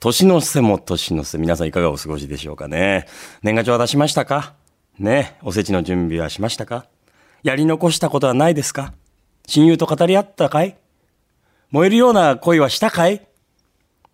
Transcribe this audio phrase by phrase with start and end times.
[0.00, 3.06] 年の瀬も年の瀬、皆さんいかがお過ごしでしょうかね。
[3.42, 4.54] 年賀状は出しましたか？
[4.98, 6.86] ね、おせちの準備はしましたか？
[7.42, 8.94] やり残したことはないですか？
[9.46, 10.78] 親友と語り合ったかい？
[11.70, 13.20] 燃えるような恋はしたかい？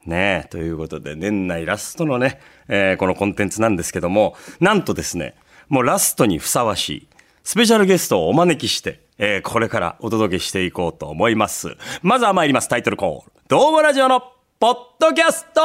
[0.05, 0.43] ね。
[0.47, 5.37] え、ということで、年内ラストのね、えーこのコンテンツなんですけども、なんとですね、
[5.69, 7.09] もうラストにふさわしい、
[7.45, 11.77] スペシャルゲストをお招きして、えーこれからお届けしていこうと思います。
[12.03, 13.33] まずは参ります、タイトルコール。
[13.47, 15.61] どうもラジオの、ポッドキャスト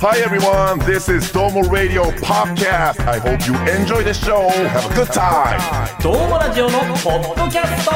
[0.00, 3.06] Hi everyone, this is Domo Radio Podcast.
[3.06, 4.48] I hope you enjoy the show.
[4.48, 5.60] Have a good time.
[6.02, 7.92] どうもラジオのポッドキャスト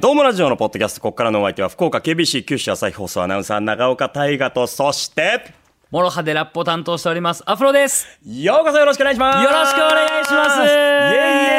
[0.00, 5.52] どうもラジオのポッドキャスト、ここからのお相手は福岡 KBC 九州朝日放送アナウンサー長岡大河と、そして、
[5.90, 7.42] モロハでラップを担当しております。
[7.44, 8.06] アフロです。
[8.24, 11.53] ようこそよろしくお願いしますよろしくお願いしますイエイイエイ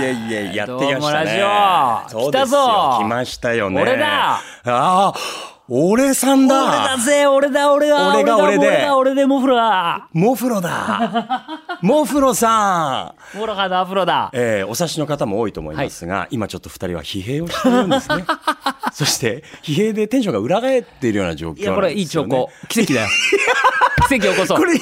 [0.00, 1.42] イエイイエイイエイイエイイエイやってきましたね。
[2.08, 3.82] そうですよ来たぞ来ましたよね。
[3.82, 5.14] 俺だああ、
[5.68, 10.08] 俺さんだ俺だぜ、俺だ、俺だ、俺が俺で俺だ、俺で、モフロだ。
[10.12, 11.46] モフロだ
[11.82, 14.30] モフロさんモロハでアフロだ。
[14.32, 18.24] えーお察しの方も多いと思いますが、今ちょっと二人は疲弊をしているんですね。
[18.92, 21.60] そして、疲弊でテンションが裏返っているような状況ね。
[21.62, 22.50] いや、これいい兆候。
[22.68, 23.08] 奇跡だよ。
[24.08, 24.58] 奇跡起こそう。
[24.58, 24.80] これ、いい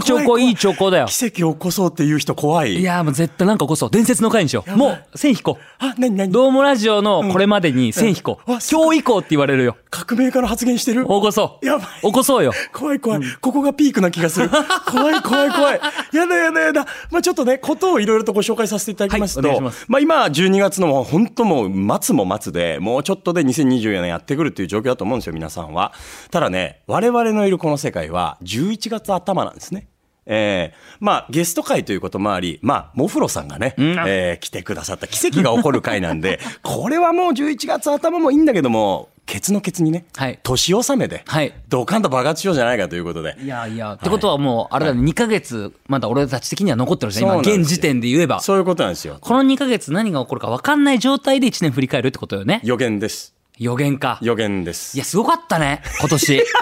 [0.00, 1.06] 兆候、いい兆候だよ。
[1.06, 2.80] 奇跡を起こそうっていう人怖い。
[2.80, 3.90] いや、もう絶対なんか起こそう。
[3.90, 4.76] 伝説の回にしよう。
[4.76, 5.64] もう、線引こう。
[5.78, 8.50] あ、なになにどうもラジオのこれまでに線引こう。
[8.70, 9.76] 今日以降って言われるよ。
[9.92, 11.02] 革命家の発言してる？
[11.02, 11.66] 起こそう。
[11.66, 12.52] やばい起こそうよ。
[12.72, 14.48] 怖い怖い、ここがピークな気がする。
[14.90, 15.80] 怖い怖い怖い。
[16.12, 16.86] やだやだやだ。
[17.10, 25.92] まあちょっとね、ことをいろいろとご紹介させていただきますと、はいお願いしますまあ今12月の本当もう末も末で、もうちょっとで2024年やってくるっていう状況だと思うんですよ、皆さんは。
[26.30, 29.88] ただね、我々のいるこの世界は11月頭なんですね。
[30.24, 43.36] えーまあ、ゲスト会ということもあり、まあ、モフロさんがね、んえー来てくださった奇跡が起こる会なんで、 これはもう11月頭もいいんだけども、ケツのケツにね、はい年納めで、はいドカンと爆発しようじゃないかということで。
[43.40, 47.32] いやいや、ってことはもう、あれだね、2ヶ月、まだ俺たち的には残ってるじゃん。
[47.32, 48.40] 今、現時点で言えば。
[48.40, 49.18] そういうことなんですよ。
[49.20, 52.60] この2ヶ月何が起こるか分かんない状態で1年振り返るってことよね。
[52.64, 53.34] 予言です。
[53.58, 54.18] 予言か。
[54.22, 54.96] 予言です。
[54.96, 56.42] いや、すごかったね、今年。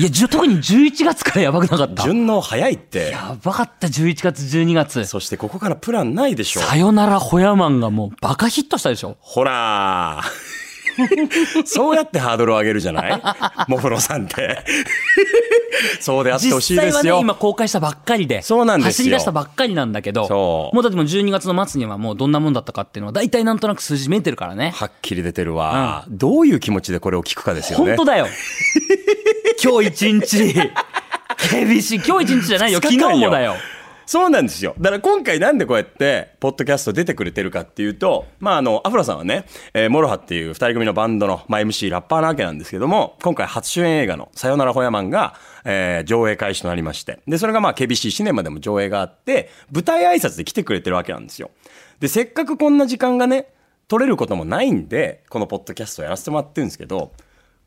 [0.00, 2.02] いや、特に11月からやばくなかった。
[2.02, 3.10] 順応早いって。
[3.10, 5.04] やばかった、11月、12月。
[5.04, 6.60] そしてここからプランないでしょ。
[6.60, 9.16] さよならホヤマンがもうバカヒットしたでしょ。
[9.20, 10.63] ほらー
[11.64, 13.22] そうやってハードルを上げるじゃない？
[13.68, 14.58] モフロさんって。
[16.00, 16.86] そうであってほしいですよ。
[16.86, 18.42] 実際はね、今公開したばっかりで。
[18.42, 20.26] そうなんですよ走り出したばっかりなんだけど。
[20.28, 24.72] そうもうだってもう12月の末にはもうどんなもんだったかっていうのは大体なんとなく数字見えてるからね。
[24.74, 27.86] はっきり出てるわ、どういう気持ちでこれを聞くかですよね。
[27.86, 28.28] 本当だよ。
[29.62, 30.54] 今日一日。
[31.50, 32.00] 厳しい。
[32.06, 32.80] 今日一日じゃないよ。
[32.82, 33.56] 昨日もだよ。
[34.06, 34.74] そうなんですよ。
[34.78, 45.34] だから今回なんでこうやって、ポッドキャスト出てくれてるかっていうと、まああの、アフロさんはね、えーモロハっていう二人組のバンドの、まあ MC ラッパーなわけなんですけども、今回初主演映画のさよならホヤマンが、
[45.64, 51.50] えー上映開始となりまして、で、それがまあ KBC シネマでも上映があって、舞台挨拶で来てくれてるわけなんですよ。
[52.00, 53.46] で、せっかくこんな時間がね、
[53.88, 57.12] 取れることもないんで、このポッドキャストやらせてもらってるんですけど、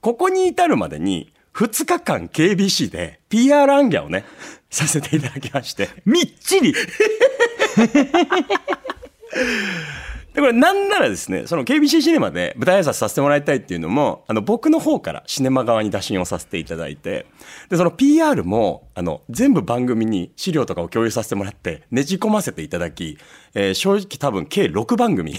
[0.02, 4.26] ここに至るまでに、2日間 KBC で PR アンギャをね、
[4.70, 5.90] させていただきまして。
[6.06, 6.74] みっちり。
[10.38, 17.26] で、これなんならですね、その KBC シネマで舞台挨拶させてもらいたいっていうのも、あの、僕の方からシネマ側に打診をさせていただいて、
[17.70, 23.18] で、その PR も、あの、全部番組に資料とかを共有させてもらって、ねじ込ませていただき、
[23.56, 25.32] えー正直多分計6番組。
[25.32, 25.38] い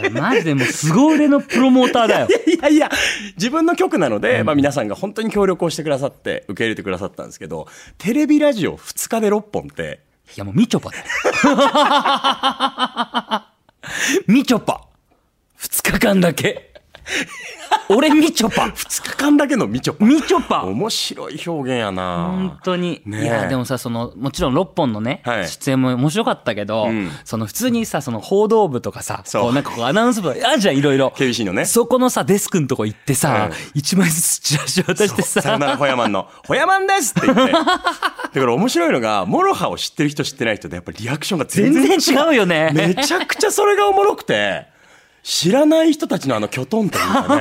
[0.00, 2.28] や、マジでもう凄腕のプロモーターだよ。
[2.46, 2.88] いやいや、
[3.34, 7.66] 自分の曲なので、まあ皆さんが本当に協力をしてくださって、受け入れてくださったんですけど、
[7.98, 10.02] テレビラジオ2日で6本って、
[10.36, 11.04] いや、もうみちょぱだよ。
[14.26, 14.86] みちょぱ。
[15.56, 16.69] 二日間だけ。
[17.88, 18.64] 俺みちょぱ。
[18.66, 20.04] 2日間だけのみちょぱ。
[20.04, 20.62] みちょぱ。
[20.64, 22.26] 面白い表現やな。
[22.26, 23.24] 本当に、ねえ。
[23.24, 25.48] いやでもさそのもちろん6本のね、はい。
[25.48, 27.10] 出演も面白かったけど、ん。
[27.24, 29.52] その普通にさその報道部とかさそう。
[29.52, 31.08] なんかこうアナウンス部あるじゃんいろいろ。
[31.16, 31.64] KBC のね。
[31.64, 37.52] そこのさデスクのとこ行ってさ、うん一枚ずつチラシ渡してささよならホヤマンの、ホヤマンですって言って。
[37.52, 37.80] だか
[38.32, 42.70] ら面白いのが、モロハを知ってる人知ってない人でやっぱりリアクションが全然違うよね。
[42.74, 44.66] めちゃくちゃそれがおもろくて、
[45.22, 47.36] 知らない人たちのあのキョトンというか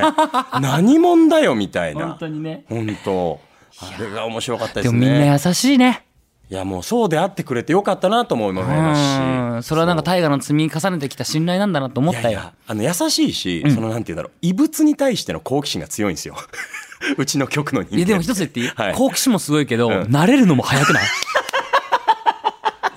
[0.54, 2.08] ね、 何者だよみたいな。
[2.10, 2.66] 本当にね。
[2.70, 3.40] 本当。
[3.81, 5.08] あれが面白かったでですもね。
[5.12, 6.04] みんな優しいね。
[6.52, 9.20] いやもうそうであってくれてよかったなとも思いますし。
[9.20, 9.64] うん。
[9.64, 12.30] それはなんか大河の積み重ねてきた信頼なんだなと思ったよ。
[12.30, 14.31] いやいやあの優しいし、そのなんて言うんだろう。
[14.42, 16.36] 異物に対しての好奇心が強いんですよ。
[17.18, 17.98] うちの局の人間。
[17.98, 18.94] いやでも一つ言っていい、はい。
[18.96, 19.94] 好奇心もすごいけど、ん。
[20.06, 21.04] 慣れるのも早くない？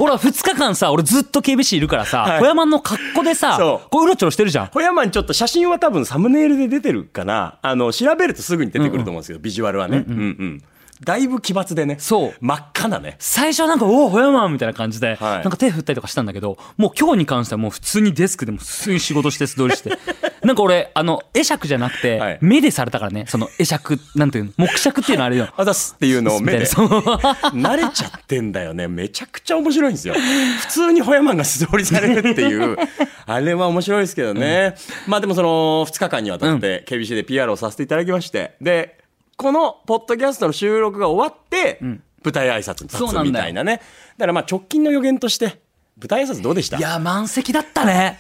[0.02, 3.58] 俺は2日間さ俺ずっと KBC いるからさ、はい小山の格好でさ
[3.90, 7.58] こううろちょろしてるじゃんホヤマンちょっと写真は多分サムネイルで出てるかな。
[7.62, 10.04] あの、調べるとすぐに出てくると思うんですけど、ビジュアルはね。
[10.06, 10.62] うんうん。
[11.04, 11.96] だいぶ奇抜でね。
[11.98, 13.16] そう真っ赤なね。
[13.18, 19.98] 最初はなんか、おお、ホヤマンみたいな感じで、はいなんか手振ったりとかしたんだけど、もう今日に関してはもう普通にデスクでも普通に仕事して素通りして。
[20.44, 25.48] なんか俺、あの、会釈じゃなくて、はい目でされたからね、その会釈、なんていうの、目釈っていうのはあれよ。
[25.56, 26.66] あざっすっていうのを目で。
[26.66, 28.88] そ う慣れちゃってんだよね。
[28.88, 30.14] めちゃくちゃ面白いんですよ。
[30.14, 32.76] 普通にホヤマンが素通りされるっていう。
[33.26, 34.74] あれは面白いですけどね。
[35.06, 38.56] まあでもその2日間にわたって KBC で PR をさせていただきまして。
[38.60, 38.98] で、
[39.36, 43.76] このポッドキャストの収録が終わって、舞台挨拶に立つそうなんだよみたいなね。
[44.18, 45.60] だからまあ直近の予言として、
[46.00, 46.78] 舞台挨拶どうでした？
[46.78, 48.18] いや、満席だったね。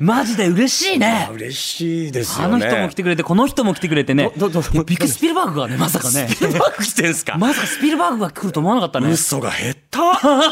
[0.00, 1.28] マジで嬉しいね。
[1.32, 2.58] 嬉しいですあよね。
[2.64, 4.30] の人も来てくれて、この人も来てくれてね。
[4.36, 6.28] どどどいやビッグスピルバーグがね、まさかね。
[6.28, 7.36] スピルバーグ来てんすか？
[7.38, 9.10] まさかスピルバーグが来ると思わなかったね。
[9.10, 10.00] 嘘が減った？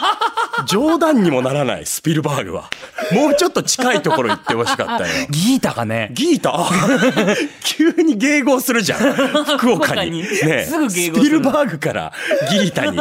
[0.67, 2.71] 冗談にもならないスピルバーグは
[3.13, 6.11] もうちょっと近いところ行ってほしかったよギータがね。
[6.13, 6.69] ギータ？
[7.65, 9.15] 急に迎合するじゃん
[9.59, 12.13] 福岡にねすぐ迎合するスピルバーグから
[12.53, 12.99] ギータに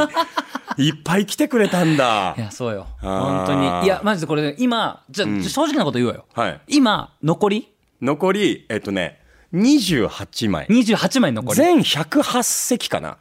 [0.87, 2.87] いっぱい来てくれたんだいや、そうよ。
[2.99, 3.85] 本当に。
[3.85, 6.25] いや、マジでこれね、今、じゃあ、正直なこと言うわよ。
[6.33, 7.69] はい今、残り？
[8.01, 9.21] 残りえっとね
[9.53, 11.55] 28枚 ?28 枚残り。
[11.55, 13.17] 全108席かな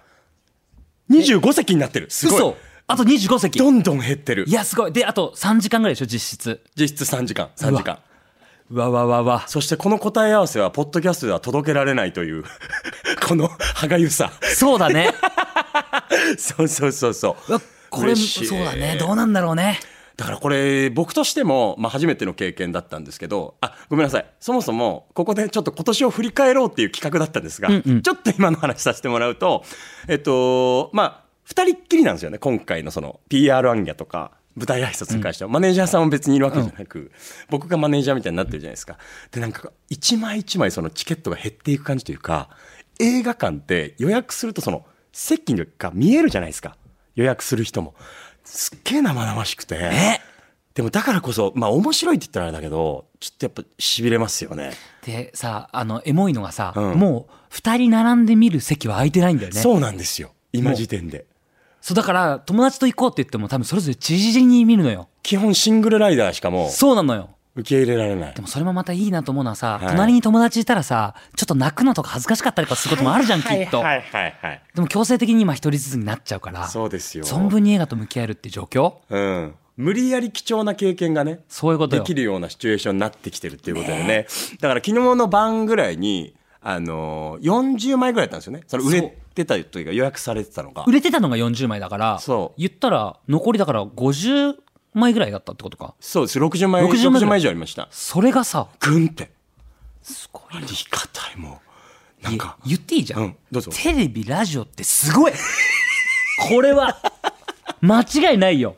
[1.11, 2.57] 25席になってるすごい嘘
[2.87, 3.59] あと25席。
[3.59, 4.93] どんどん減ってるいや、すごい。
[4.93, 6.63] で、あと3時間ぐらいでしょ、実質。
[6.75, 8.01] 実質3時間3時間
[8.71, 9.45] うわわわわ。
[9.47, 12.45] そしてこの答え合わせは、ポッドキャストでは届けられないという、
[13.27, 14.33] この歯がゆさ。
[14.43, 15.15] そうだね。
[16.39, 17.61] そうそうそうそうわ。
[17.89, 18.97] これ、そうだね。
[18.99, 19.79] どうなんだろうね。
[20.17, 24.27] だからこれ、僕としても、まあ初めての経験だったんですけど、あ、ごめんなさい。
[24.41, 29.65] そもそも、ここでちょっと今年を振り返ろうっていう企画だったんですが、ちょっと今の話させてもらうと、
[30.09, 32.39] えっと、まあ、二人っきりなんですよね。
[32.39, 37.11] 今回のその、PR アンギャとか、舞台挨拶に関しては、マネージャーさんは別にいるわけじゃなく、
[37.49, 38.99] 僕がマネージャーみたいになってるじゃないですか。
[39.31, 42.51] で、なんか、一枚一枚そのチケットが減っていく感じというか、
[43.01, 46.77] 映画館って予約するとその、席が見えるじゃないですか。
[47.15, 47.95] 予約する人も。
[48.53, 49.77] すっげえ生々しくて。
[49.77, 50.21] え？
[50.75, 54.73] でもだからこそ、まあ面白いって言ったらあれだけど、ちょっとやっぱ痺れますよね。
[55.05, 59.61] で、さ、あの、エモいのがさ、うんもう、2人並んで見る席は空いてないんだよね。
[59.61, 59.73] そう。
[59.75, 60.33] そうなんですよ。
[60.53, 61.27] 今時点で。
[61.95, 65.09] だから、友達と行こうって言っても多分それぞれじじに見るのよ。
[65.23, 67.31] 基本シングルライダーしかもそうなのよ。
[67.57, 68.41] う受け入れられないで。
[68.41, 73.81] もそれもまたいいなと思うのはさ、はい隣に友達いたらさ、ちょっと泣くのとか恥ずかしかったりとかすることもあるじゃん、きっと。
[73.81, 74.63] はいはいはい。
[74.75, 77.25] でも強制的に今一人ずつになっちゃうから、そうですよ。
[77.25, 78.95] 存分に映画と向き合えるって状況？
[79.11, 79.55] うん。
[79.77, 82.03] 無理やり貴重な経験がね、そういうことよ。
[82.03, 84.27] できるようなシチュエーションになってきてるっていうことだよね。
[84.61, 88.65] だから昨日の晩ぐらいに、あのー、40枚ぐらいだったんですよね。
[88.67, 90.93] その売れてたというか予約されてたのが売。
[90.93, 94.57] れてたのが40枚だから、そう言ったら残りだから50
[94.95, 95.95] 枚ぐらいだったってことか。
[96.01, 96.39] そうです。
[96.39, 97.89] 60枚、60 60枚枚以上ありました。
[97.91, 99.31] それがさ、ぐんって。
[100.03, 100.73] すごいありが
[101.13, 101.61] たいも
[102.21, 102.25] う。
[102.25, 102.57] なんか。
[102.67, 105.33] 言っていいじゃん,、うんどうぞテレビラジオってすごい
[106.49, 106.97] これは
[107.81, 108.77] 間違いないよ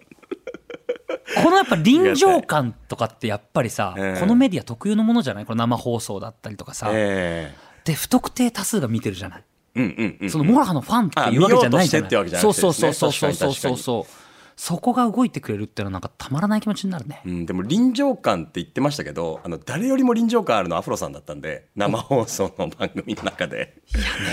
[1.43, 5.47] このやっぱ臨場感とかってやっぱりさ、ええこのメディア特有のものじゃない？
[5.47, 9.45] これ生放送だったりとかさ、えで不特定多数が見てるじゃない、
[9.75, 10.31] えうんうんうん。
[10.31, 12.29] そのモラハのファンっていうわけじゃないじゃない？
[12.41, 14.24] そうそうそうそうそうそうそう
[14.57, 23.75] そこが動いてくれるっていうのはなんかたまらない気持ちになるね、うん、でも臨場感って言ってましたけどあの誰よりも臨場感あるのはアフロさんだったんで生放送の番組の中で。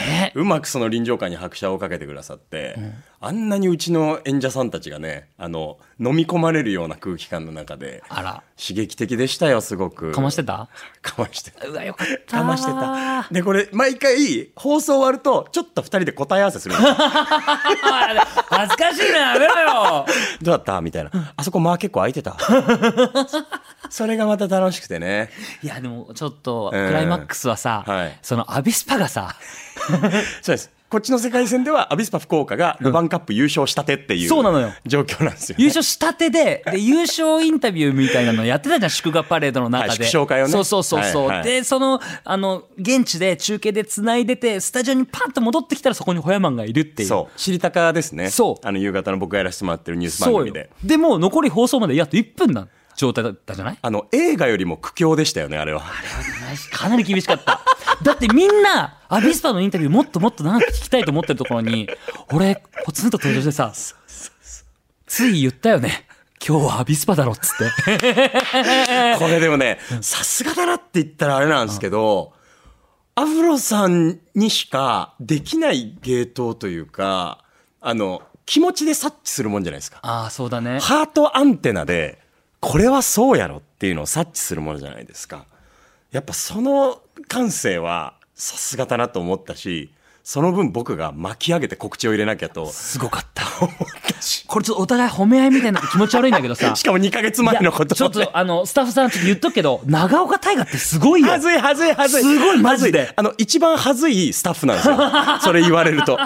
[0.10, 0.32] ね。
[0.36, 2.76] うまくその臨場感に拍車をかけてくださって、
[3.24, 8.44] あんなにうちの演者さんたちがねあの飲み込まれるような空気感の中であら。
[8.60, 10.12] 刺激的でしたよすごく。
[10.12, 10.70] かましてた？
[11.02, 11.68] かましてた。
[11.68, 12.38] うわよかった。
[12.40, 13.28] かましてた。
[13.32, 20.06] でこれ毎回放送終わるとちょっと二人で答え合わせするんですよ恥ずかしいなやめろよ。
[20.42, 20.82] どうだった？
[20.82, 21.34] みたいな。
[21.36, 22.38] あそこ間結構空いてた。
[23.90, 25.30] それがまた楽しくてね。
[25.64, 28.18] いやでもちょっとええクライマックスはさ、はい。
[28.22, 29.36] そのアビスパがさ。
[30.42, 30.72] そうです。
[30.92, 35.64] こっちの世界戦ではアビスパ福岡がルヴァンカップ優勝したてっていう、そうなのよ状況なんですよ、ね。
[35.64, 40.06] 優勝したてでで優勝インタビューみたいなのやってたじゃん祝賀パレードの中で、はいね
[40.50, 47.40] そうそうそうそう、はいはいでそのあの現地で中継でつないでてスタジオにパンと戻ってきたらそこにホヤマンがいるっていうそう。
[47.40, 48.30] 知りたかですね。
[48.30, 50.70] そうあの夕方の僕がやらせてもらってるニュース番そうよ組で。
[50.84, 52.68] でもう残り放送まであと1分な
[52.98, 53.78] 状態だったじゃない？
[53.82, 55.82] あの、映画よりも苦境でしたよね、あれは。
[56.72, 57.62] かなり厳しかった。
[58.02, 61.90] だってみんな、アビスパのインタビューもっともっと長く聞きたいと思ってるところに、
[62.32, 63.74] 俺、ポツンと登場してさ、
[65.08, 66.08] つい言ったよね。
[66.46, 68.00] 今日はアビスパだろっつって。
[69.20, 72.34] これでもね、さすがだなって言ったらあれなんですけど、
[73.14, 77.44] アフロさんにしかできない芸当というか、
[77.80, 80.00] あの、気持ちで察知するもんじゃないですか。
[80.02, 82.20] ああそうだねハートアンテナで、
[82.60, 85.46] これはそうやろっていうのを察知するものじゃないですか。
[86.12, 89.90] やっぱその感性はさすがだなと思ったし、
[90.22, 93.46] その分僕が巻き上げて告知を入れなきゃとすごかった。
[94.48, 102.24] これちょっとお互い褒め合いみたいな気持ち悪いんだけどさ しかも2ヶ月前のことちょっとあのスタッフさんちょっと言っとくけど長岡大河ってすごいよはずいはずいはずい。
[102.24, 104.98] すごいマジであの、一番はずいスタッフなんですよ。
[105.42, 106.20] それ言われると。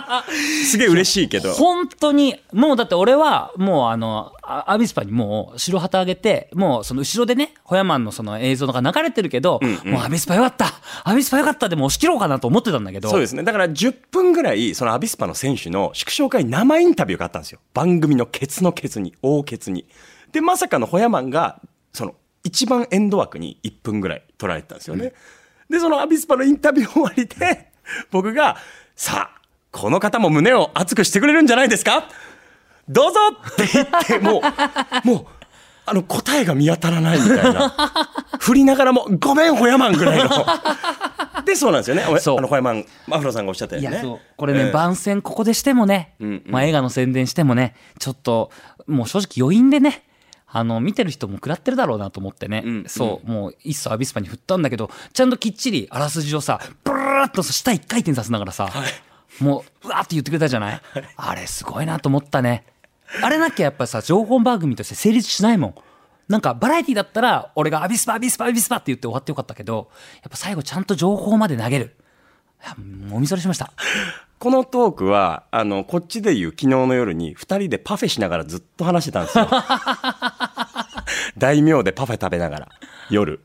[0.69, 1.53] すげえ嬉しいけど。
[1.53, 10.67] 本当にもうだって俺はもうあのあアビスパにもう白旗あげてもうその後ろでねホヤマンのその映像が流れてるけど、もうアビスパよかった
[11.03, 13.43] アビスパよかったでも押し切ろうかなと思ってたんだけどそうですね。
[13.43, 17.59] だから10分ぐらい、そのアビスパの選手の祝勝会生インタビューがあったんですよ。
[17.73, 19.85] 番組のケツのケツに、大ケツに。
[20.31, 21.61] で、まさかのホヤマンが、
[21.93, 25.13] その、一番エンド枠に1分ぐらい取られてたんですよね。
[25.69, 27.71] で、そのアビスパのインタビュー終わりで、
[28.11, 28.57] 僕が、
[28.95, 32.07] さあ、この方も胸を熱くしてくれるんじゃないですか？
[32.87, 33.19] どうぞ！
[33.53, 34.41] って言って、もう、
[35.07, 35.25] もう、
[35.85, 37.73] あの、答えが見当たらないみたいな。
[38.39, 40.29] 振りながらも、ごめん、ホヤマンぐらいの。
[41.45, 42.05] で、そうなんですよね。
[42.07, 42.37] おそう。
[42.39, 44.03] あの、ホヤマン、マフロさんがおっしゃったよね。
[44.35, 44.71] これね、ええ。
[44.71, 46.43] 番宣ここでしてもね、んうん。
[46.47, 48.51] まあ、映画の宣伝してもねちょっと
[48.87, 50.03] もう正直余韻でね
[50.47, 58.71] あの見てる人も食らってるだろうなと思ってね、うんそうもう一層アビスパに振ったんだけどちゃんときっちりあらすじをさブルーっと下一回転させながらさ、
[59.39, 60.81] もううわーって言ってくれたじゃない、
[61.17, 62.63] あれすごいなと思ったね
[63.21, 65.75] あれなきゃやっぱさ情報番組として成立しないもん
[66.27, 69.89] なんかバラエティだったら俺がアビスパアビスパアビスパって言って終わってよかったけど
[70.23, 71.95] やっぱ最後ちゃんと情報まで投げる
[72.77, 73.71] もみそれしました
[74.39, 79.47] このトークは、あの、こっちで言う昨日の夜に、二人でパフェしながらずっと話してたんですよ。
[81.37, 82.69] 大名でパフェ食べながら、
[83.09, 83.41] 夜。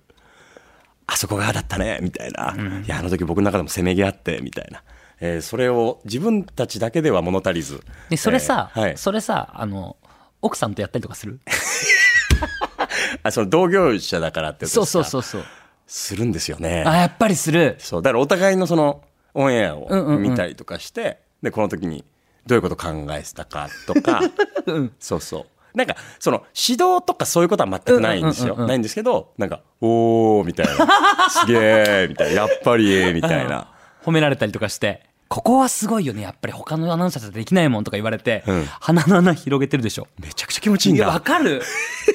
[1.07, 2.55] あそこがだったね、みたいな。
[2.85, 4.83] いや、あの時僕の中でもせめぎ合って、みたいな。
[5.21, 7.81] えーそれを自分たちだけでは物足りず。
[8.09, 8.97] でそれさ、えーはい。
[8.99, 9.97] それさあの
[10.43, 11.41] 奥さんとやったりとかする？
[13.23, 15.45] あ、その同業者だからってそうそうそうそう
[15.87, 16.85] するんですよね。
[16.87, 18.03] あやっぱりするそう。
[18.03, 19.03] だからお互いのその
[19.35, 22.05] オンエアをうんうんうん見たりとかして、で、この時に
[22.47, 24.21] どういうこと考えてたかとか、
[24.99, 25.47] そうそう。
[25.77, 28.47] なんか、その、指導とかそういうことは全くないんですよ。
[28.47, 31.31] うんうんうんうんないんですけど、なんか、おー、みたいな。
[31.31, 32.41] すげー、みたいな。
[32.43, 33.69] やっぱり、みたいな。
[34.05, 36.23] 褒められたりとかしてここはすごいよね。
[36.23, 38.65] やっぱり他のアナウンサーじゃできないもんとか言われて、うん。
[38.81, 40.09] 鼻の穴広げてるでしょ。
[40.19, 41.21] めちゃくちゃ気持ちいいんいやわだ。
[41.21, 41.63] かる。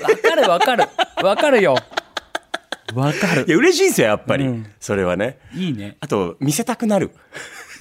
[0.01, 0.83] わかるわかる。
[1.23, 1.77] わかるよ。
[2.93, 3.45] わかる。
[3.47, 4.45] いや、嬉しいんですよ、やっぱり。
[4.45, 4.65] うん。
[4.81, 5.39] それはね。
[5.53, 5.95] いいね。
[6.01, 7.09] あと、見せたくなる。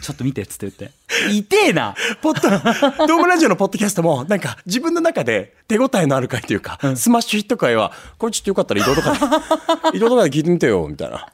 [0.03, 0.93] ちょっと見てっつって言って。
[1.33, 1.97] 痛えな。
[2.23, 11.27] ポッド、ドームラジオのポッドキャストも、なんか、自分の中で手応えのある回というか、スマッシュヒット回は、これちょっとよかったら移動とかで、 移動とかで聞いてみてよ、みたいな。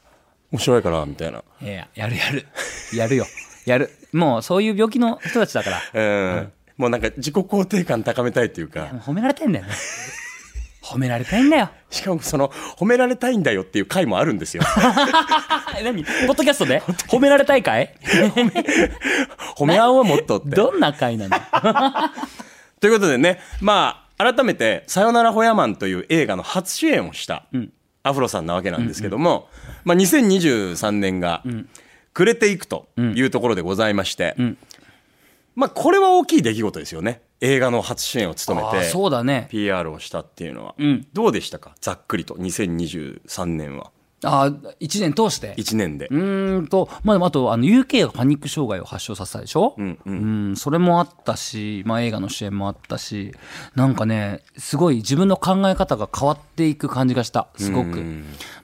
[0.52, 1.42] 面白いから、みたいな。
[1.62, 2.46] いややるやる。
[2.94, 3.26] やるよ
[3.70, 3.90] やる。
[4.12, 5.80] もうそういう病気の人たちだから。
[5.94, 6.52] うん。
[6.76, 9.72] もうなんか、自己肯定感高めたいっていうか、褒められてんだよね。
[10.82, 11.68] 褒められたいんだよ。
[11.90, 12.48] しかもその、
[12.78, 14.62] 褒められたいんだよっていう回もあるんですよ。
[15.78, 16.04] え 何？
[16.04, 16.80] ポッドキャストで？
[17.08, 17.94] 褒められたいかい？
[19.56, 20.48] 褒め合おうもっとって。
[20.56, 21.36] どんな回なの？
[22.80, 27.44] ということでね、まあ、改めて、さよならホヤマンという映画の初主演をした、
[28.02, 29.48] アフロさんなわけなんですけども、
[29.84, 31.42] まあ、2023年が、
[32.12, 34.34] 暮れていくというところでございまして、
[35.54, 37.22] まあ、これは大きい出来事ですよね。
[37.40, 39.48] 映画の初主演を務めて、そうだね。
[39.50, 40.74] PR をしたっていうのは。
[40.78, 41.06] ん。
[41.12, 41.74] どうでしたか？
[41.80, 43.90] ざっくりと、2023年は。
[44.22, 45.54] ああ1年通して。
[45.56, 46.06] 1年で。
[46.08, 49.74] うーんとまあでもあとあの UK がパニック障害を発症させたでしょ？
[49.78, 50.12] うんうう
[50.52, 53.32] んそれもあったし、まあ、映画の主演もあったし
[53.74, 57.48] なんかねすごい自分の考え方が変わっていく感じがした。
[57.56, 58.04] すごく。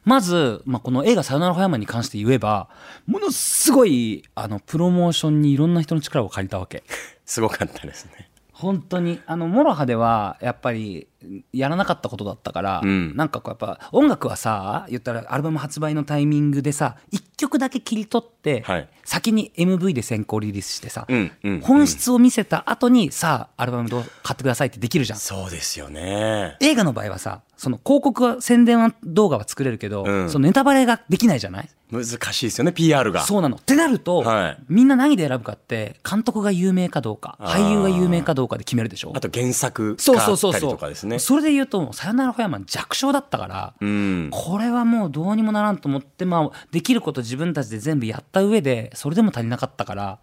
[0.05, 2.69] まず、まあ、この映画「さよならホヤマン」に関して言えば
[3.07, 6.85] ものすごいあのプロモーションにいろんな人の力を借りたわけ。
[7.25, 8.29] すごかったですね。
[8.59, 11.09] 本当にあのモロハではやっぱり
[11.53, 25.19] やらなかったことだったから、んなんかこうやっぱ音楽はさ言ったらアルバム発売のタイミングでさ1曲だけ切り取って、はい先に MV で先行リリースしてさ、うんうん本質を見せた後にさあアルバムどう買ってくださいってできるじゃん。
[25.19, 26.57] そうですよね。
[26.61, 31.69] 映画の場合はさその広告は宣伝は動画は作れるけど、うんそのネタバレができないじゃない？
[31.91, 33.23] 難しいですよね、PR が。
[33.23, 33.57] そうなの。
[33.57, 39.13] ってなると、はいみんな何で選ぶかって監督が有名かどうか俳優が有名かどうかで決めるでしょ？
[39.15, 41.19] あと原作そうがあったりそうそうそうとかですね。
[41.19, 44.29] それで言うと「さよならホヤマン」弱小だったから、うん。
[44.33, 50.19] これはもうどうにもならんと思って、まあ、できること自分たちで全部やった上でそれでも足りなかったから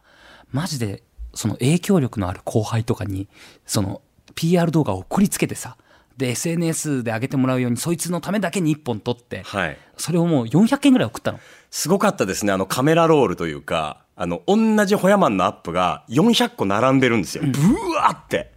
[0.51, 1.01] マジで
[1.33, 3.27] その影響力のある後輩とかに
[3.65, 4.01] その
[4.35, 5.77] PR 動画を送りつけてさ
[6.17, 9.77] で SNS で上げてもらうようにそいつのためだけに1本撮って、はい。
[9.97, 11.39] それをもう400件ぐらい送ったの
[11.71, 12.53] すごかったですね。
[12.53, 17.43] あのカメラロールというか、あの、同じホヤマンのアップが400個並んでるんですよ。
[17.45, 17.59] ブ
[17.95, 18.51] ワーって。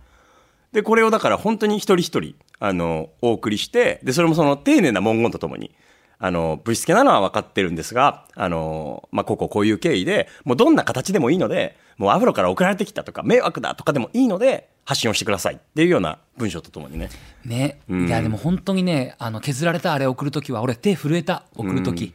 [0.73, 5.75] で、これをだから本当に一人一人、あの、お送りして、で、それもその丁寧な文言とともに、
[6.19, 17.11] あの、ぶしつけなのは分かってるんですが、あの、まあ、こここういう経緯で、もうどんな形でもいいので、もうアフロから送られてきたとか、迷惑だとかでもいいので、発信をしてくださいっていうような文章とともにね。
[17.45, 18.07] ね、ん。
[18.07, 22.15] いやでも本当にねあの削られたあれ送るときは俺手震えた送るとき、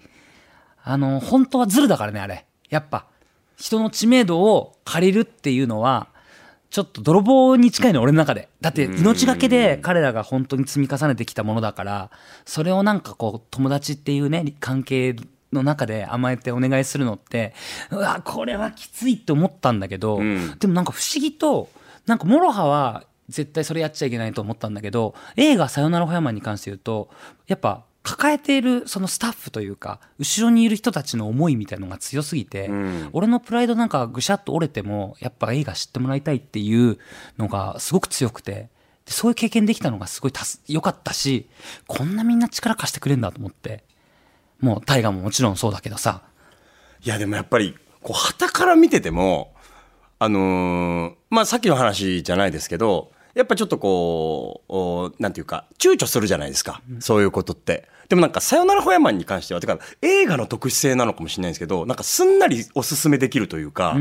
[0.82, 2.46] あの本当はズルだからねあれ。
[2.70, 3.08] やっぱ
[3.58, 6.08] 人の知名度を借りるっていうのは
[6.72, 8.48] ちょっと泥棒に近いの俺の中で。
[8.62, 12.12] だって命がけで彼らが本当に積み重ねてきたものだから
[12.46, 15.16] それをなんかこう友達っていうね関係
[15.52, 17.54] の中で甘えてお願いするのって
[17.92, 20.58] うわこれはきついって思ったんだけど、ん。
[20.60, 21.70] でもなんか不思議と
[22.08, 27.10] なんかモロハは絶対それやっちゃいけないと思ったんだけど映画「さよならホヤマン」に関して言うと
[27.48, 33.10] やっぱ抱えているそのスタッフというか後ろにいる人たちの思いみたいのが強すぎて、ん。
[33.14, 36.98] 俺のプライドなんかぐしゃっと折れてもやっぱ映画知ってもらいたいっていう
[37.38, 38.70] のがすごく強くて
[39.06, 40.34] でそういう経験できたのがすごい
[40.68, 41.48] 良かったし
[41.88, 43.84] こんなみんな力貸してくれるんだと思って
[44.62, 46.22] もう大河ももちろんそうだけどさ。
[47.04, 49.54] いや、でもやっぱり、こう、旗から見てても、
[50.20, 56.82] あのーまあ、さっきの話じゃないですけど、やっぱちょっとこう、おなんていうか、躊躇するじゃないですか。
[57.00, 57.88] そういうことって。
[58.10, 63.98] でもなんか、さよならホヤマンに関しては、てか、映画の特殊性なのかもしれないんですけど、なんかすんなりおすすめできるというか、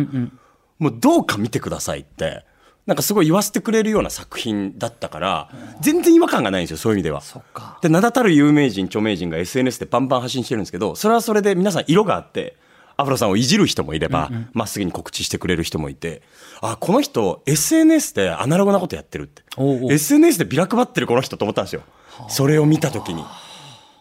[0.78, 2.44] もうどうか見てくださいって、
[2.86, 7.20] なんかすごい言わせてくれるような作品だったから、全然違和感がないんですよ、そういう意味では。
[7.20, 12.56] そっかで、名だたる有名人、著名人が SNS でバンバン発信してるんですけど、それはそれで皆さん色があって、
[13.00, 16.22] アフロさんをいじる人もいれば、ま、っすぐに告知してくれる人もいて、
[16.60, 19.42] あ、この人、SNS でアナログなことやってるって。
[19.56, 21.82] おうおう SNS でビラ配ってるこの人と思ったんですよ。
[22.28, 23.24] それを見たときに。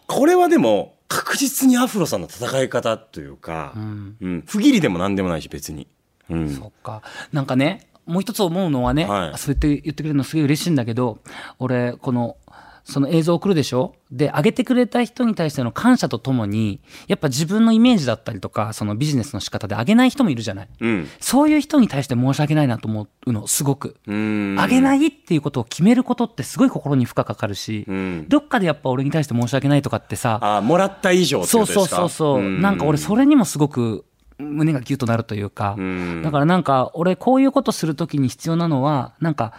[0.06, 5.88] これはでも、確実にアフロさんの戦い方というか、うん不義理でも何でもないし、別に。
[6.28, 6.54] うん。
[6.54, 7.02] そっか。
[7.32, 11.18] なんかね、もう一つ思うのはね、はいそうやって言ってくれるのすげえ嬉しいんだけど、
[11.58, 12.36] 俺、この、
[12.84, 13.94] その映像を送るでしょ？
[14.10, 20.68] で、上げてくれた人に対しての感謝とともに、やっぱ自分のイメージだったりとか、そのビジネスの仕方で上げない人もいるじゃない？
[20.80, 21.08] うん。
[21.20, 23.96] そういう人に対して申し訳ないなと思うの、すごく。
[24.06, 24.56] うん。
[24.58, 31.96] 上げないっていうことを決めることってすごい心に負荷かかるし、んどっかでやっぱ俺に対して申し訳ないとかってさ、あ、もらった以上ってそうそうことですか？
[31.96, 34.04] そうそう、んなんか俺それにもすごく
[34.40, 36.22] 胸がギュッとなるというか、ん。
[36.22, 39.52] だからなんか俺こういうことするときに必要なのはなんか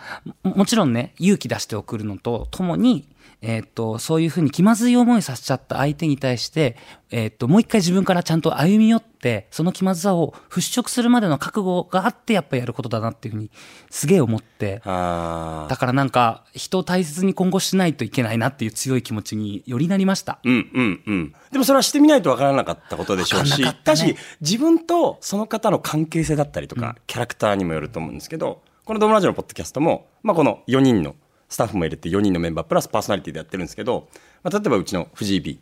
[0.44, 3.08] ももちろんね勇気出して送るのとともに
[3.42, 6.78] えーっとそういうふうに気まずい思いさせちゃった相手に対して、
[7.10, 13.52] えーっともう一回自分からちゃんと歩み寄ってその気まずさを払拭するまでの覚悟があってやっぱやることだなっていうふうに
[13.90, 20.40] すげえ思ってあだからなんか人を大切に今後しないといけないなっていう強い気持ちによりなりました。
[20.44, 21.36] うんうんうん。
[21.52, 31.16] でもそれはしてみないとわからなかったことでしょうし、わかったねだし、自分とその方の関係性だったりとか、キャラクターにもよると思うんですけど、このドームラジオのポッドキャストも、まあこの4人の、
[31.52, 34.08] スタッフも入れて4人のメンバープラスパーソナリティでやってるんですけど、
[34.42, 35.60] まあ、例えばうちの藤井 B、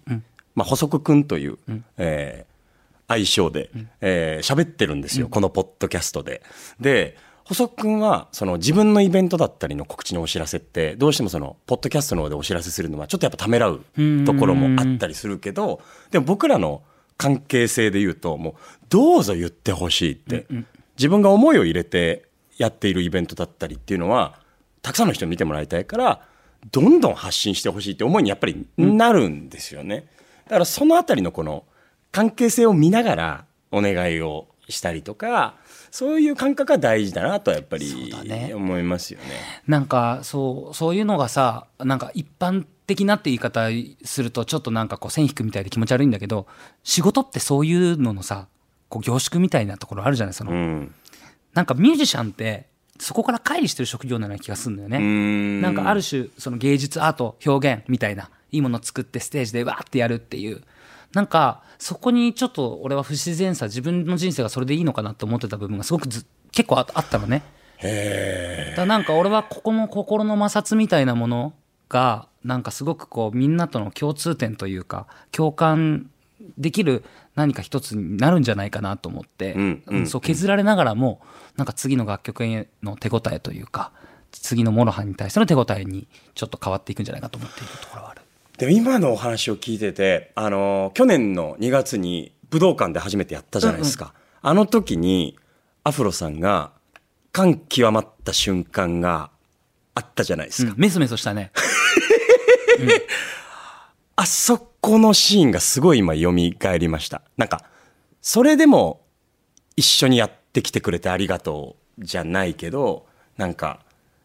[0.55, 1.57] まあ、補足くんという、
[1.97, 2.49] えー
[3.11, 3.71] 愛称で、
[4.01, 6.43] えー喋ってるんですよ、このポッドキャストで。
[6.79, 13.83] で、細くんは、その自分のイベントだったりの告知のお知らせって、どうしてもその、ポッドキャストの方でお知らせするのは、ちょっとやっぱためらう
[14.27, 16.83] ところもあったりするけど、でも僕らの
[17.17, 18.53] 関係性で言うと、もう、
[18.89, 20.45] どうぞ言ってほしいって、
[20.95, 22.25] 自分が思いを入れて
[22.59, 24.38] やっているイベントだったりっていうのは、
[24.81, 26.21] たくさんの人に見てもらいたいから、
[26.71, 30.07] どんどん発信してほしいって思いにやっぱりなるんですよね。
[30.45, 31.63] だからそのあたりのこの
[32.11, 35.55] 関係性を見ながらお願いをしたりとか、
[35.91, 38.13] そういう感覚が大事だなとはやっぱり
[38.53, 39.25] 思いますよね。
[39.67, 43.67] なんかそうそういうのがさなんか一般的なって言い方
[44.03, 46.47] するとちょっとなんかこう線引くみたいで気持ち悪いんだけど
[46.83, 48.47] 仕事ってそういうののさ
[48.87, 50.95] こう凝縮みたいなところあるじゃないその、うん。
[51.53, 52.68] なんかミュージシャンって
[52.99, 54.97] そこから乖離してる職業のような気がするんだよね。
[54.99, 60.61] んなんかある種その芸術アート表現みたいないいものを作ってステージでわーってやるっていう
[61.13, 67.43] なんかそこにちょっと俺は不自然さ自分の人生がそれでいいのかなと思ってた部分がすごくず結構ああったのね。
[67.81, 71.53] だからなんか俺はここの心の摩擦みたいなもの
[71.87, 76.09] がなんかすごくこうみんなとの共通点というか共感
[76.57, 77.03] できる
[77.39, 81.21] 何か一つになるんじゃないかなと思って、うんうんそう削られながらも
[81.55, 83.91] なんか次の楽曲への手応えというか
[84.31, 88.21] 次のモロハに対しての手応えにちょっと変わっていくんじゃないかと思っているところはある。
[88.57, 94.13] でも今のお話を聞いてて、あのー去年の2月に武道館で初めてやったじゃないですか。
[94.41, 95.37] あの時に
[95.85, 96.71] アフロさんが
[97.31, 99.29] 感極まった瞬間が
[99.95, 100.73] あったじゃないですか。
[100.75, 101.51] メソメソしたね。
[104.17, 106.31] あそこのシーンがすごい今蘇
[106.77, 107.21] りました。
[107.37, 107.63] なんか、
[108.21, 109.01] それでも
[109.75, 113.05] 一緒にやってきてくれてありがとうじゃないけど、
[113.37, 113.79] なんか、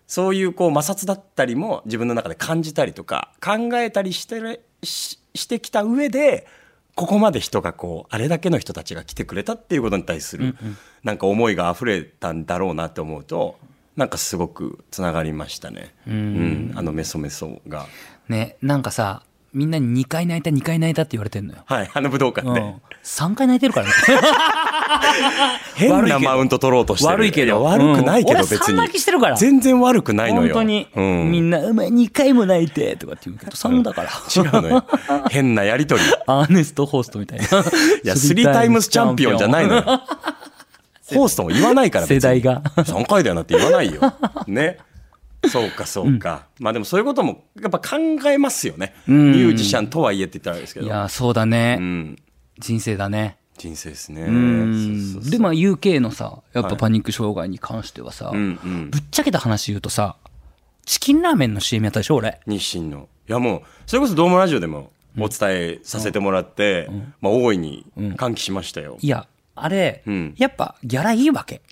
[0.07, 6.47] そういうこう摩擦だったりも自分の中で感じたりとか考えたりしてるししてきた上で
[6.95, 10.57] ここまで人がこうあれだけの人たちが来てくれたっていうことに対する
[11.03, 13.59] なんか思いが溢れたんだろうなって思うと
[13.97, 15.95] なんかすごくつながりましたね。
[16.07, 17.87] うん、あのメソメソが。
[18.29, 19.23] ね、なんかさ、
[19.55, 21.61] みんなに2回泣いた、2回泣いたって言われてんのよ。
[21.64, 22.61] はい、あの武道館で。
[22.61, 22.83] うん。
[23.05, 23.93] 3回泣いてるからね。
[25.77, 27.11] 変なマウント取ろうとしてる。
[27.12, 27.49] 悪いけど。
[27.49, 28.75] や悪くないけどうん別に。
[28.75, 29.37] 俺3泣きしてるから。
[29.37, 30.55] 全然悪くないのよ。
[30.55, 34.11] 本当に、うん、みんな、お前2回も泣いて、とかって言うけど、3だから。
[34.35, 34.85] 違うのよ。
[35.31, 36.03] 変なやりとり。
[36.03, 37.45] いアーネスト・ホーストみたいな。
[38.03, 39.83] や、スリータイムスチャンピオンじゃないのよ。
[41.07, 44.01] ホーストも言わないから世代が3回だよなって言わないよ。
[44.47, 44.79] ね。
[45.48, 46.46] そうか、そうか。
[46.59, 47.96] まあでもそういうこともやっぱ考
[48.28, 48.94] えますよね。
[49.07, 50.87] ミュージシャンとはいえって言ったらあれですけど。
[50.87, 51.78] いや、そうだね。
[51.80, 52.18] うん。
[52.59, 53.37] 人生だね。
[53.59, 54.24] 人生ですね。
[55.30, 58.90] で、まあ UK のさ、やっぱパニック障害に関してはさ、うんうん。
[58.90, 60.16] ぶっちゃけた話言うとさ、
[60.85, 62.40] チキンラーメンの CM やったでしょ、俺。
[62.46, 63.09] 日清の。
[63.28, 68.98] いやもう、それこそドームラジオでもお伝えさせてもらって、まあ大いに歓喜しましたよ。
[69.00, 71.62] いや、あれ、うんやっぱギャラいいわけ。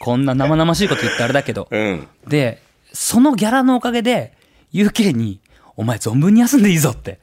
[0.00, 1.66] こんな生々しいこと言ってあれだけど。
[1.70, 2.06] うん。
[2.28, 2.62] で、
[2.94, 4.32] そのギャラのおかげで、
[4.72, 5.40] UK に、
[5.76, 7.18] お前存分に休んでいいぞって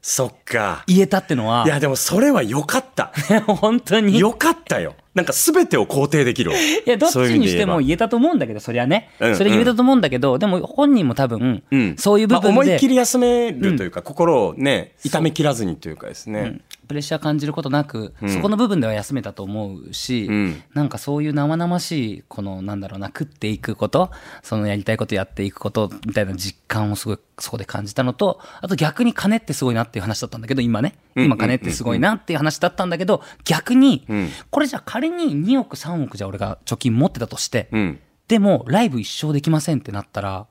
[0.00, 0.82] そっか。
[0.88, 3.12] 言えたってのは、いやでもそれは良かった。
[3.46, 4.18] 本当に。
[4.18, 4.96] 良かったよ。
[5.14, 6.56] なんか全てを肯定できるわ。
[6.58, 9.10] いや、どっちにしても言えたと思うんだけど、そりゃね。
[9.20, 16.58] うんそれ言えたと思うんだけど、でも本人も多分、うんそういう部分で、まあ思いっきり休めるというか、心をね、痛め切らずにというかですね。
[16.92, 20.62] プレッシャー感じることなく、そこの部分では休めたと思うし、うん。
[20.74, 24.10] なんかそういう生々しい、このなんだろうな、食っていくこと、
[24.42, 34.06] そのやりたいことやっていくことみたいな実感をすごいそこで感じたのと、あと逆に金ってすごいなっていう話だったんだけど、今ね、今金ってすごいなっていう話だったんだけど、逆に、
[34.50, 38.00] これじゃあ仮に2億3億じゃ俺が貯金持ってたとして、うん。
[38.28, 40.46] でもライブ一生できませんってなったら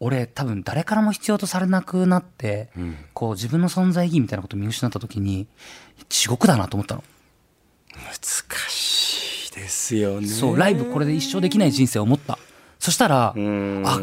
[0.00, 2.70] 俺多分誰からも必要とされなくなって、
[3.12, 5.46] こう自分の存在意義みたいなことを見失った時に
[6.08, 7.04] 地獄だなと思ったの、
[7.94, 10.26] 難しいですよね。
[10.26, 12.38] そうライブこれで一生できない人生を思った
[12.78, 13.82] そしたらうん。
[13.86, 14.00] あ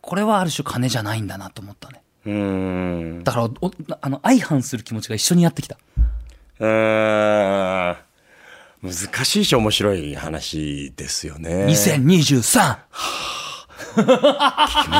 [0.00, 3.20] これはある種金じゃないんだなと思ったねうん。
[3.22, 5.76] だからおあの相反する気持ちが一緒にやってきた
[6.60, 7.96] うーん。
[8.80, 11.66] 難しいし面白い話ですよね。
[11.66, 12.78] 2023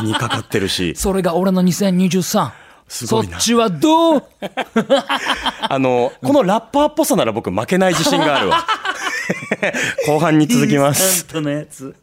[0.03, 0.95] 目にかかってるし。
[0.97, 2.51] それが俺の2023
[2.88, 3.33] すごいな。
[3.33, 4.23] そっちはどう？
[5.69, 8.64] あの、このラッパーっぽさなら僕負けない自信があるわ。
[10.09, 11.27] 後半に続きます。
[11.33, 11.95] 本当のやつ。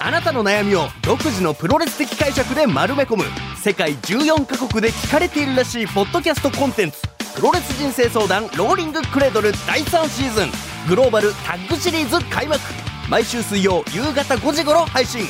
[0.00, 3.24] あなたの悩みを独自のプロレス的解釈で丸め込む。
[3.62, 6.98] 世界14カ国で聞かれているらしいポッドキャストコンテンツ。
[7.36, 10.50] プロレス人生相談ローリングクレードル第3シーズン。
[10.88, 12.60] グローバルタッグシリーズ開幕
[13.10, 15.26] 毎週水曜夕方5時頃配信。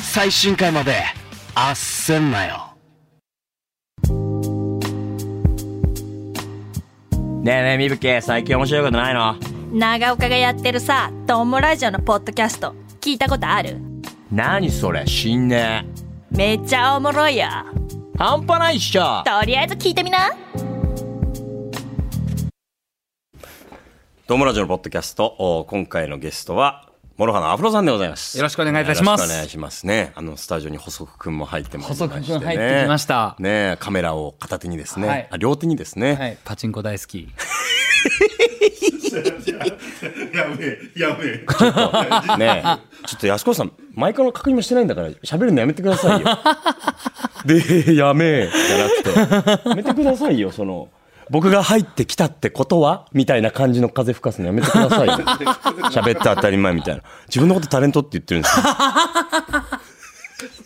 [0.00, 1.02] 最新回まで
[1.54, 2.74] あっせんなよ。
[7.42, 9.36] ねえねえ、みぶけ、最近面白いことないの？
[9.72, 13.78] 長岡がやってるさ、トンボラジオのポッドキャスト、聞いたことある？
[14.30, 15.86] 何それ、死んね
[16.30, 17.46] めっちゃおもろいよ。
[18.18, 19.22] 半端ないっしょ。
[19.24, 20.32] とりあえず聞いてみな。
[24.26, 28.36] ドームラジオのポッドキャスト、お今回のゲストは、モロハのアフロさんでございます。
[28.36, 30.12] よろしくお願いいたしますよろしくお願いしますね。
[30.14, 32.08] あの、スタジオに細くくんも入ってまいりまして、ね。
[32.08, 35.08] 細くくん入ってきましたねえカメラを片手にですね。
[35.08, 36.14] はいあ両手にですね。
[36.14, 37.28] はいパチンコ大好き
[40.34, 42.36] やめえ、やめえ。
[42.36, 46.26] ねえ、ちょっと安子さん、マイクの確認もしてないんだから、喋るのやめてくださいよ。
[47.46, 50.90] で、やめえ、じゃなくて、やめてくださいよ、その、
[51.30, 55.14] 僕が入ってきたってことはみたいな感じの風吹かすのやめてくださいよ。
[55.90, 57.02] 喋って当たり前みたいな。
[57.26, 58.64] 自分のことタレントって言ってるんですよ。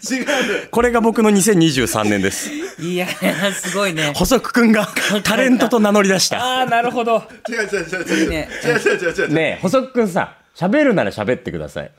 [0.03, 2.51] 違うこれが僕の2023年です。
[2.81, 3.07] いや
[3.53, 4.89] すごいね細くくんが
[5.23, 6.43] タレントと名乗り出した。
[6.43, 8.25] ああなるほど違う違う違う違う。
[8.25, 9.33] いいね違う違う違う違う。
[9.33, 11.91] ねえ、細くくんさ、喋るなら喋ってください。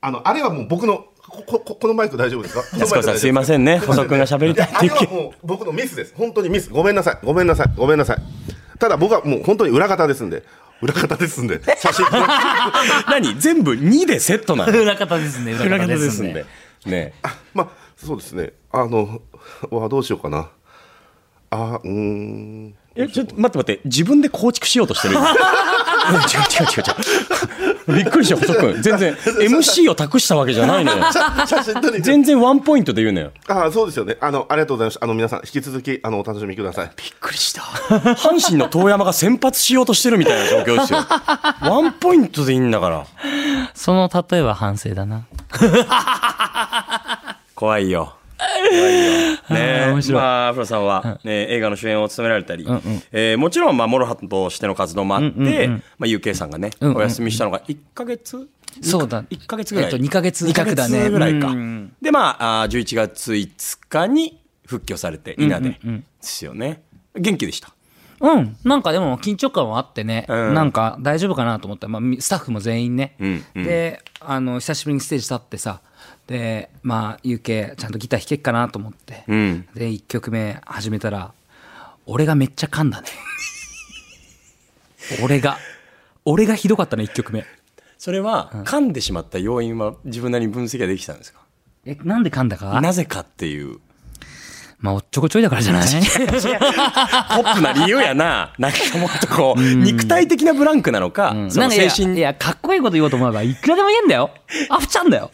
[0.00, 2.62] あの、あれはもう僕の、こ、こ、ここのマイク大丈夫ですか？
[2.78, 3.78] 安子さんすいませんね。
[3.78, 6.14] 細くくんが喋りたいってあれ言うけはもう僕のミスです。
[6.16, 6.70] 本当にミス。
[6.70, 7.18] ごめんなさい。
[7.24, 7.72] ごめんなさい。
[7.76, 8.18] ごめんなさい。
[8.78, 10.42] ただ僕はもう本当に裏方ですんで。
[10.82, 11.60] 裏方ですんで。
[11.78, 12.04] 写真。
[13.08, 13.38] 何？
[13.40, 14.72] 全部2でセットなの？
[14.82, 16.44] 裏方ですね裏裏方方でですすんでんで。
[16.86, 18.52] ねえまあ、そうですね。
[18.70, 19.20] あの、
[19.70, 20.48] わどうしようかな。
[21.50, 22.74] あ、うーん。
[22.96, 25.16] え、ちょっと待って待って、自分で構築しようとしてる。
[25.16, 27.96] う ん違う違う違う違う。
[27.96, 28.82] びっくりした、細くん。
[28.82, 29.14] 全然、
[29.50, 31.04] MC を託したわけじゃないのよ。
[31.46, 33.32] 写真撮りに全然ワンポイントで言うのよ。
[33.48, 37.60] ああそうですよねあのありがとうございますあの皆さん引き続きあのお楽しみくださいびっくりした。
[37.62, 41.00] 阪神の遠山が先発しようとしてるみたいな状況ですよ。
[41.60, 43.04] ワンポイントでいいんだから。
[43.74, 45.24] その例えは反省だな。
[47.54, 48.14] 怖いよ。
[48.70, 49.38] ね。
[49.50, 50.20] え面白い。
[50.22, 52.66] まあ、アフロさんは、ね、映画の主演を務められたり、
[53.12, 56.96] えーもちろん、まあ、モロハとしての活動もあって、まあ、UK さんがね、うんうん。
[56.96, 58.48] お休みしたのが1ヶ月
[58.82, 59.22] そうだ。
[59.24, 59.90] 1ヶ月ぐらい。
[59.90, 60.96] えっと二ヶ月弱だね。
[60.96, 61.48] 二ヶ月ぐらいか。
[61.48, 61.92] うん。
[62.02, 63.48] で、まあ、あー11月5
[63.88, 65.78] 日に復帰をされて、稲で、で
[66.20, 66.82] すよね。
[67.14, 67.72] 元気でした？
[68.20, 68.56] うん。
[68.64, 70.54] なんかでも緊張感はあってね、うん。
[70.54, 71.86] なんか大丈夫かなと思った。
[71.86, 73.64] ら、まあみ、スタッフも全員ね、うんうん。
[73.64, 75.80] で、あの、久しぶりにステージ立ってさ、
[76.26, 79.66] で、まあ、UK ちゃんとギター弾けっかなと思って、うん。
[79.74, 81.32] で、1曲目始めたら、
[82.06, 83.08] 俺がめっちゃ噛んだね。
[85.22, 85.58] 俺が。
[86.24, 87.44] 俺がひどかったね、1曲目。
[87.98, 91.40] それは、噛んでしまった要因は自分なりに分析ができたんですか？
[91.86, 92.80] え、なんで噛んだか？
[92.80, 93.78] なぜかっていう。
[94.78, 95.88] まあ、おっちょこちょいだからじゃない？
[95.88, 98.52] ポップな理由やな。
[98.58, 104.30] なんかもっとこう、肉体的なブランクなのか、そのなんかいや精神いや、かっこいいこと言おうと思えば、いくらでも言えんだよ。
[104.70, 105.30] アフちゃんだよ。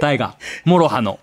[0.00, 0.36] 大河。
[0.64, 1.18] モロハの。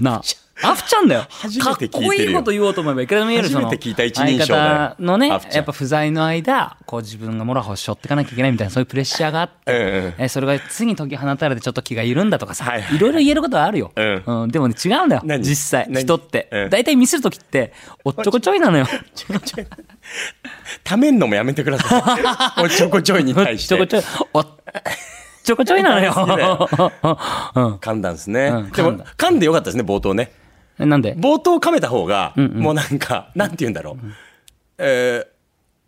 [0.00, 0.22] なあ。
[0.62, 1.26] アフちゃんだよ。
[1.28, 13.92] 初めて聞いてるよかっこいいこと言おうと思えばいくらでも言える初めて聞いた一人称だよ相方のね、やっぱ不在の間、こう自分がモロハを背負っていかなきゃいけないみたいな、そういうプレッシャーがあって、えそれが次に解き放たれてちょっと気が緩んだとかさ、はいはいいろいろ言えることはあるよ。
[13.94, 15.22] うんうんでもね、違うんだよ。
[15.24, 15.44] 何？
[15.44, 16.02] 実際、何？
[16.02, 16.70] 人ってうん。
[16.70, 17.72] 大体ミスるときって、
[18.04, 18.86] おっちょこちょいなのよ。
[20.82, 21.98] ためんのもやめてくださ
[22.58, 22.62] い。
[22.64, 23.68] おっちょこちょいにおっ対して。
[23.68, 24.46] ちょこちょい、おっ
[25.44, 26.12] ちょこちょいなのよ。
[27.80, 28.46] 噛んだんですね。
[28.48, 30.32] うんでも噛んでよかったですね、冒頭ね。
[30.78, 31.14] えなんで？
[31.16, 33.96] 冒頭噛めた方が、もうなんか、なんて言うんだろう。
[34.78, 35.38] えー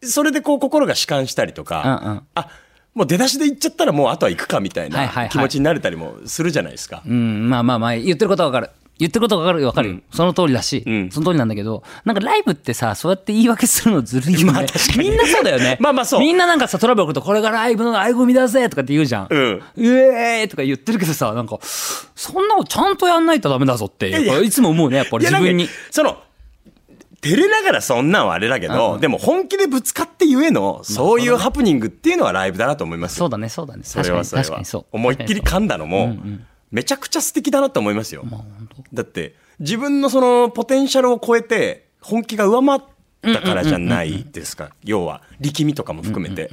[0.03, 2.49] それでこう心が弛緩したりとか、うんうんあ、
[2.95, 7.03] もう出だしで行っちゃったらもうあとは行くかみたいない気持ちになれたりもするじゃないですか。
[7.07, 8.71] うん、まあまあまあ、言ってることはわかる。
[9.01, 10.01] 言ってることはわかるよ、わかるよ。
[10.13, 14.45] その通りだし、うんその通りなんだけど、なんかライブってさ、そうやって言い訳するのずるいよね。
[14.53, 15.79] まあ確かにみんなそうだよね。
[15.81, 19.27] まあまあそうみんななんかさ、トラブル起こると、これがライブの醍醐味だぜとかって言うじゃん。
[19.31, 25.73] うんうえーとか言ってるけどさ、なんか、そんなのちゃんとやんないとダメだぞって、やっぱいやいつも思うね、やっぱり自分にいや。
[25.73, 26.19] なんかその、
[27.23, 33.19] 照れながらそんなんはあれだけど、でも本気でぶつかってゆえの、そういうハプニングっていうのはライブだなと思いますよ。
[33.19, 33.83] そうだね、そうだね。
[33.85, 34.87] それ確かに、はそれは確かにそう。
[34.93, 36.17] 思いっきり噛んだのも、
[36.71, 38.25] めちゃくちゃ素敵だなと思いますよ。
[38.93, 44.71] だって、自分のそのポテンシャルを超えて、本気が上回ったからじゃないですか。
[44.85, 46.51] 要は、力みとかも含めて。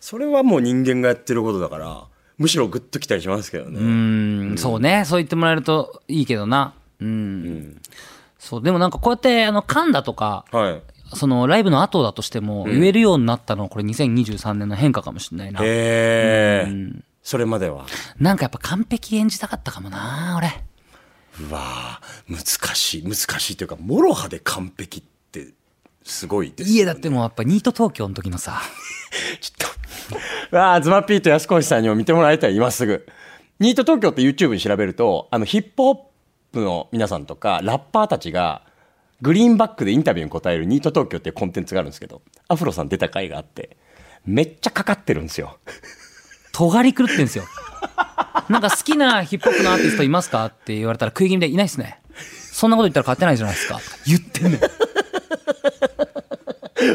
[0.00, 2.04] それはもう人間がやってることだから、
[2.38, 3.78] むしろグッときたりしますけどね。
[3.78, 3.82] う
[4.54, 5.04] ん、そうね。
[5.06, 6.74] そう言ってもらえるといいけどな。
[7.00, 7.80] うん。
[8.38, 10.82] そう、でもなんかこうやって、あの、噛んだとか、はい。
[11.14, 15.60] そのライブの後だとしても、言えるようになったのはこれ2023年の変化かもしれないな。
[15.62, 17.02] へえ。
[17.22, 17.86] それまでは。
[18.18, 20.48] なんかやっぱ完璧演じたかったかもな、俺。
[21.40, 22.40] うわあ難
[22.74, 25.48] しい難しいというかもろ刃で完璧って
[26.04, 28.60] すごいですいえ、だってもうやっぱニート東京の時のさ、
[29.40, 29.70] ちょっ
[30.50, 30.56] と。
[30.56, 33.06] わあズマピーと安越さんにも見てもらいたい今すぐ。
[33.60, 35.98] ニート東京って YouTube に調べるとあのヒップホッ
[36.52, 38.62] プの皆さんとかラッパーたちが
[39.20, 43.76] グリーンバックでインタビューに答えるニート東京っていうコンテンツがあるんですけどアフロさん出た回があって
[44.26, 45.58] めっちゃかかってるんですよ
[46.52, 47.44] 尖り狂ってんすよ。
[48.48, 52.00] なんか好きなヒップホップのアーティストいますかって言われたら食い気味でいないっすね。
[52.52, 53.80] そんなこと言ったら勝てないじゃないですか。
[54.06, 54.60] 言ってんね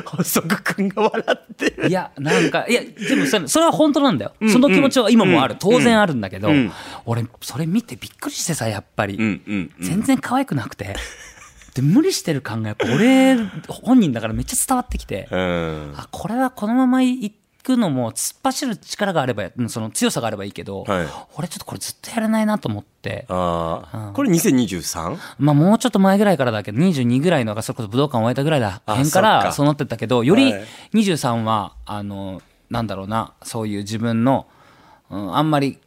[0.05, 4.33] 細くくんが笑ってるいや、なんか、いや、でもそれそれは本当なんだよ。
[4.51, 5.55] その気持ちは今もある。
[5.57, 6.49] 当然あるんだけど、
[7.05, 9.15] 俺、それ見てびっくりしてさ、やっぱり。
[9.15, 10.95] うんうん全然可愛くなくて。
[11.73, 17.31] で、無理してる感がやっぱ俺本人だからめっちゃ伝わってきて、うんあ、これはこのまま行
[17.67, 21.07] くのも突っ走る力があれば、うんその強さがあればいいけど、はい。
[21.35, 25.17] 俺ちょっとこれずっとやれないなと思って、ああこれ 2023?
[25.39, 30.65] まあもうちょっと前ぐらいからだけど、22ぐらいのがそれこそ武道館を終えたぐらいだ、あ辺からそうなってったけど、よりはい。
[30.93, 34.47] 23は、あの、なんだろうな、そういう自分の、
[35.09, 35.79] うん、あんまり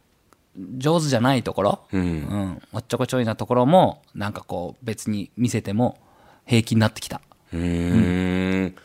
[0.77, 5.97] 上手じゃないところ、うん、おっちょこちょいなところも、なんかこう別に見せても
[6.45, 7.21] 平気になってきた。
[7.53, 8.75] うーん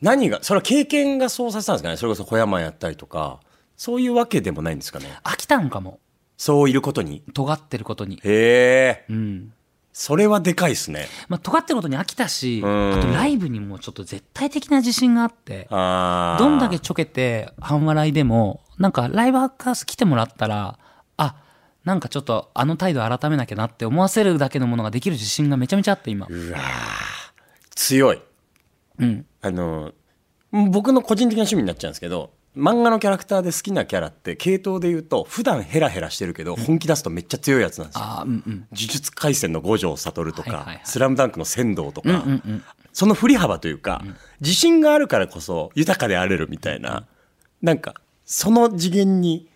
[0.00, 3.40] 何がそれは経験がそうさせたんですかねそれこそ小山やったりとか
[3.76, 6.00] そういうわけでもないんですかね飽きたんかも。
[6.36, 8.16] そういることに尖ってることに。
[8.16, 9.52] へえうん。
[9.92, 15.76] それはでかいですねまあ、尖ってることに飽きたし、んあとライブにもちょっと絶対的な自信があって、ど
[16.48, 20.78] んだけちょけて半笑いでも、なんかライブハウス来てもらったら、
[21.16, 21.36] あ、
[21.84, 26.26] なんかちょっとあの態度改めなきゃなって思わせるだけのものができる自信がめちゃめちゃあって今。
[26.30, 26.62] うわー
[27.74, 28.22] 強い
[28.98, 29.26] うん。
[29.42, 29.92] あの
[30.52, 38.04] 僕の個人的な趣味になっちゃうんですけど漫画のキャラクターで好きなキャラって系統で言うと普段ヘラヘラしてるけど本気出すとめっちゃ強いやつなんですよ。
[38.24, 38.54] うんうん。
[38.54, 42.64] 呪術廻戦の五条悟とか、はいはいはいスラムダンクの仙道とか、うんうん。
[42.92, 44.02] その振り幅というか、
[44.40, 47.06] 自信があるからこそ豊かであれるみたいな、
[47.62, 49.48] なんかその次元に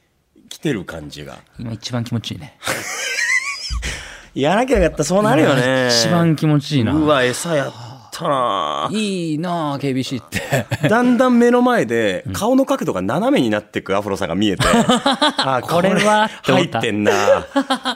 [0.49, 2.57] 来てる感じが今一番気持ちいいね。
[4.35, 6.93] やらなきゃよかったそうなるよね一番気持ちいいな。
[6.93, 10.89] うわ餌やったないいなあ KBC って。
[10.89, 17.13] だんだん目の前で顔の角度が斜めになってくアフロさんが見えて、 あこれは入ってんな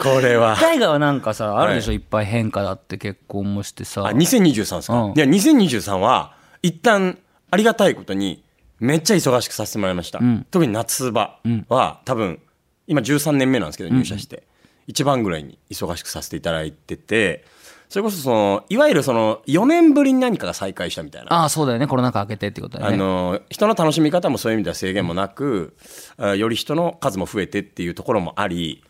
[0.03, 0.57] これは。
[0.61, 1.97] 大河はなんかさ、あるでしょ、はい。
[1.97, 4.07] い、っぱい変化だって結婚もしてさ。
[4.07, 5.13] あ2023ですか、うん。
[5.13, 7.19] いや2023は一旦
[7.53, 8.43] ありがたいことに
[8.81, 10.47] めっちゃ忙しくさせてもらいました、ん。
[10.51, 12.41] 特に夏場は多分
[12.89, 14.43] 今13年目なんですけど入社して、
[14.89, 17.45] 一番ぐらいに忙しくさせていただいてて
[17.89, 21.87] それこそそのいわゆるその4年ぶりに何かが再開したみたいなああ、そうだよね。
[21.87, 22.97] コロナ禍明けてってことだよあね。
[22.99, 25.77] の人の楽しみ方もそういう意味では制限もなく、
[26.19, 28.85] あより人の数も増えてっていうところもあり、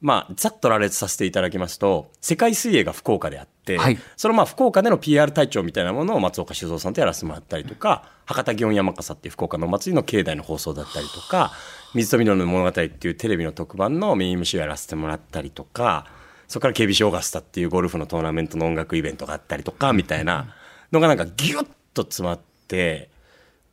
[0.00, 11.52] まあ、ざっと羅列させていただきますと世界水泳が福岡であって、はいそのまあ福岡での PR 隊長みたいなものを松岡修造さんとやらせてもらったりとか博多祇園山笠っていう福岡のお祭りの境内の放送だったりとか
[11.94, 16.06] 水と緑の物語っていうテレビの特番のメイン MC をやらせてもらったりとか
[16.48, 20.54] そこから KBC オーガスタっていうゴルフのトーナメントの音楽イベントがあったりとかみたいな
[20.92, 23.10] のがなんかギュッと詰まって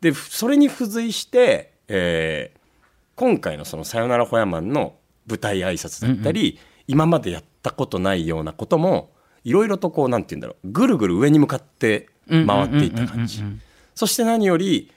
[0.01, 2.63] でふそれに付随して、えー
[3.15, 4.95] 今回のその「さよならホヤマン」の
[5.27, 9.12] 舞台挨拶だったり、今までやったことないようなことも
[9.43, 13.43] いろいろとこうなんて言うんだろうぐるぐる上に向かって回っていった感じ。
[13.95, 14.91] そして何より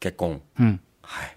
[0.00, 0.80] 結婚、うん。
[1.02, 1.36] はい。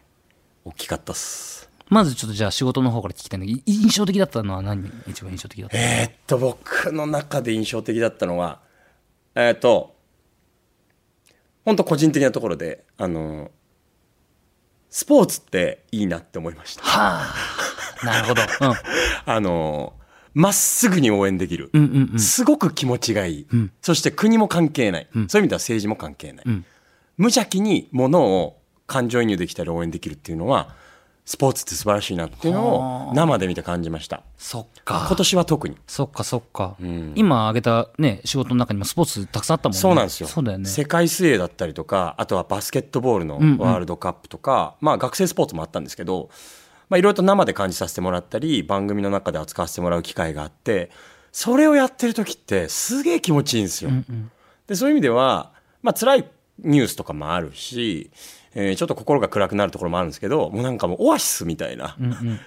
[0.65, 4.91] 大きかったっすまずちょっとじゃあ仕事の方から聞きたいんだけど、い印象的だったのは何？
[5.08, 8.60] 一番印象的だったえーっと僕の中で印象的だったのは
[9.36, 9.95] えーっと
[11.63, 13.52] 本当個人的なところであの
[14.89, 16.84] スポーツっていいなって思いました。
[18.04, 18.41] なるほど。
[18.41, 18.76] うん。
[19.26, 19.93] あの
[20.34, 22.19] まっすぐに応援できる、うんうんうん。
[22.19, 23.48] すごく気持ちがいい、
[23.82, 26.65] そして国も関係ない、そういう意味では政治も関係ない、ん。
[27.17, 30.76] 無邪気にものを感情移入できたり応援できるっていうのは
[31.26, 35.06] スポーツって素晴らしいなっていうのを生で見て感じましたそっか。
[35.08, 36.76] 今年は特にそっかそっか。
[36.82, 39.80] ん今挙げたね、仕事の中にもスポーツたくさんあったもんね。
[39.80, 40.70] そうなんですよそうだよね。
[40.70, 46.30] 世界水泳だったりとかあとはバスケットボールのんうんワールドカップとか、まあ学生スポーツもあったんですけど
[46.90, 50.92] まあいろいろと生で感じさせてもらったり番組の中で扱わせてもらう機会があって
[51.32, 53.90] それをやってる時ってすげえ気持ちいいんですよ。
[54.68, 58.10] でそういう意味では、まあ辛いニュースとかもあるし、
[58.56, 61.96] えーちょっと心が暗くなるところもあるんですけどもうなんかもうオアシスみたいな、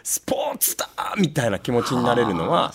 [0.02, 2.72] スポーツだみたいな気持ちになれるのは。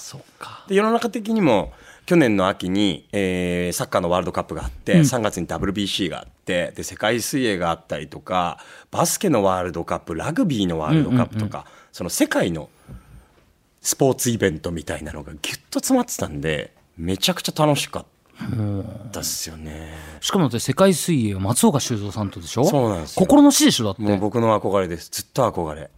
[0.67, 1.73] で世の中的にも
[2.05, 8.59] 去年の秋に、えーサッカーのワールドカップがあって、3月に WBC があってで世界水泳があったりとか
[8.91, 12.69] バスケのワールドカップラグビーのワールドカップとか、その世界の
[13.81, 18.05] スポーツイベントみたいなのがギュッと詰まってたんでめちゃくちゃ楽しかっ
[19.11, 19.93] たっすよね。
[20.21, 22.65] しかもだって世界水泳は松岡修造さんとでしょ？
[22.65, 23.19] そうなんですよ。
[23.19, 24.01] 心の師でしょだって。
[24.01, 25.09] もう僕の憧れです。
[25.11, 25.89] ずっと憧れ。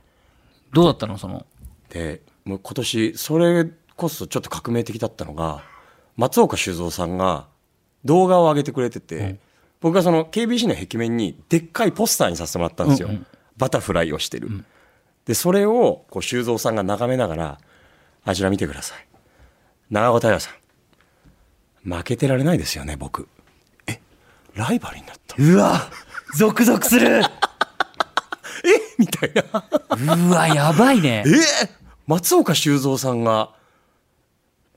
[0.74, 1.17] どうだったの？
[1.17, 1.45] その。
[1.89, 5.63] でもう今年それこそちょっと革命的だったのが
[6.17, 7.48] 松岡修造さんが
[8.04, 9.39] 動画を上げてくれてて、
[9.80, 13.10] 僕がその KBC の壁面にでっかいポスターにさせてもらったんですよ、
[13.58, 14.65] バタフライをしてる、
[15.26, 17.60] でそれをこう修造さんが眺めながら
[18.26, 19.08] 「あちら見てください。
[19.89, 20.54] 長岡平さん
[21.86, 23.28] 負けてられないですよね僕。
[23.88, 24.00] え
[24.56, 25.89] ライバルになったうわ
[26.36, 27.21] ゾクゾクする。
[28.65, 30.26] えみたいな。
[30.28, 31.24] うわ、やばいね。
[31.28, 31.69] え。
[32.08, 33.52] 松岡修造さんが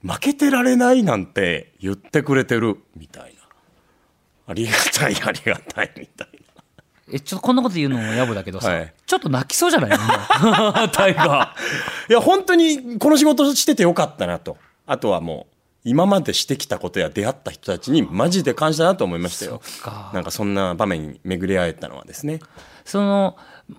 [0.03, 2.79] 負けてられないなんて言ってくれてる。
[2.97, 3.40] みたいな。
[4.49, 6.29] ありがたいありがたいみたい
[7.11, 8.94] え、ちょっとこんなこと言うのも野暮だけどさ、はい。
[9.07, 9.90] ちょっと泣きそうじゃない？
[10.42, 11.55] 今 タイガな
[12.09, 14.59] いや本当にこの仕事しててよかったなと。
[14.87, 15.55] あとはもう
[15.88, 19.61] 今までしてきたことや出会った人たちにマジで感謝だなと思いましたよ。
[20.12, 22.40] なんかそんな場面に巡り会えたのはですね。
[22.85, 23.37] その、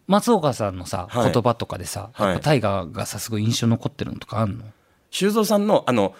[0.08, 1.32] 松岡さんのさ、はい。
[1.32, 2.28] 言葉とかでさ、はい。
[2.28, 4.66] やっぱタイガーがさ、すごい印象残ってるのとかあんの？
[5.12, 6.14] 修造さんのあの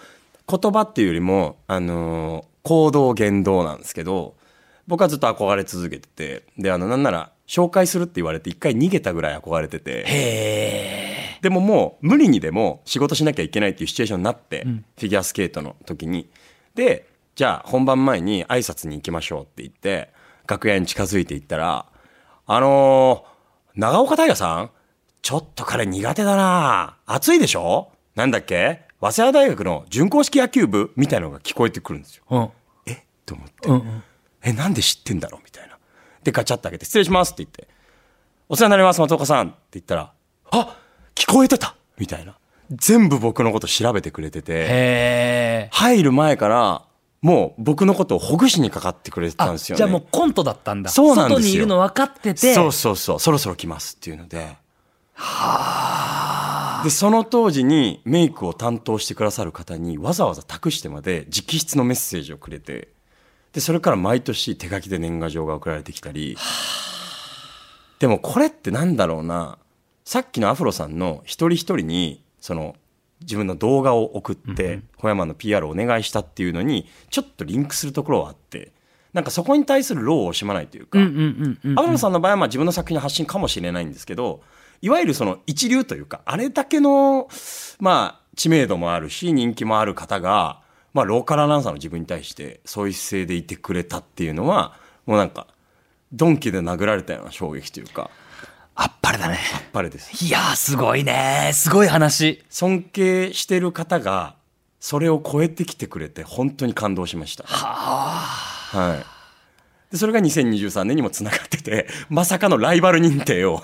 [0.48, 4.34] 言葉っていうよりも、あのー行動言動なんですけど
[4.86, 10.04] 僕はずっと憧れ続けててであのなんなら紹介するって言われて一回逃げたぐらい憧れてて
[11.40, 16.28] でももう無理にでも仕事しなきゃいけないっていうシチュエーションになって、フィギュアスケートの時に。
[16.74, 20.10] でじゃあ本番前に挨拶に行きましょうって言って
[20.46, 21.86] 楽屋に近づいていったら
[22.46, 23.30] あのー
[23.76, 24.70] 長岡大河さん
[25.22, 27.92] ちょっと彼苦手だな暑いでしょ？
[28.16, 28.82] なんだっけ？
[29.00, 32.24] 早稲田大学の準硬式野球部みたいなのが聞こえてくるんですよ。
[32.28, 32.48] うん。
[32.86, 33.04] え？
[33.24, 34.02] と思って、うんうん。
[34.42, 35.40] え、なんで知ってんだろう？
[35.44, 35.78] みたいな。
[36.24, 37.68] で、ガチャッと開けて、失礼しますって言って、
[38.48, 39.48] お世話になります、松岡さん。
[39.48, 40.12] って言ったら、
[40.50, 40.76] あ
[41.14, 42.36] 聞こえてたみたいな。
[42.70, 45.68] 全部僕のこと調べてくれてて。
[45.72, 46.84] 入る前から、
[47.22, 49.78] もう僕のことをほぐしにかかってくれてたんあ、ですよね。
[49.78, 50.90] じゃあもうコントだったんだ。
[50.90, 52.54] そうなんですよ外にいるの分かってて。
[52.54, 54.56] そうそうそう、そろそろ来ますっていうので。
[56.82, 62.88] で、その当時にメイクを担当してくださる方にわざわざ託してまで直筆のメッセージをくれて、
[63.52, 66.38] で、それから毎年手書きで年賀状が送られてきたり、
[67.98, 69.58] でもこれってなんだろうな、
[70.04, 72.76] さっきのアフロさんの一人一人に、その、
[73.20, 78.72] 自分の動画を送って、小山の PR をお願いしたっていうのに、ちょっとリンクするところはあって、
[79.12, 80.98] なんかそこに対する労を惜しまないというか。
[81.76, 84.42] アフロさんの場合はまあ自分の作品の発信かもしれないんですけど、
[84.82, 87.28] いわゆるその一流というか、あれだけの、
[87.80, 90.62] まあ、知名度もあるし、人気もある方が、
[90.94, 94.76] まあ、ローカルアナウンサーの自分に対して、そういう姿勢でいてくれたっていうのは、
[95.06, 95.46] もうなんか、
[96.12, 98.10] ドンキで殴られたような衝撃というか、
[98.74, 99.38] あっぱれだね。
[99.54, 100.24] あっぱれです。
[100.24, 101.50] いやー、すごいね。
[101.52, 102.42] すごい話。
[102.48, 104.36] 尊敬してる方が、
[104.80, 107.44] それを超えてきてくれて、本当に感動しました。
[107.44, 109.04] はい。
[109.92, 113.62] で、それが2023年にも繋がってて、まさかのライバル認定を。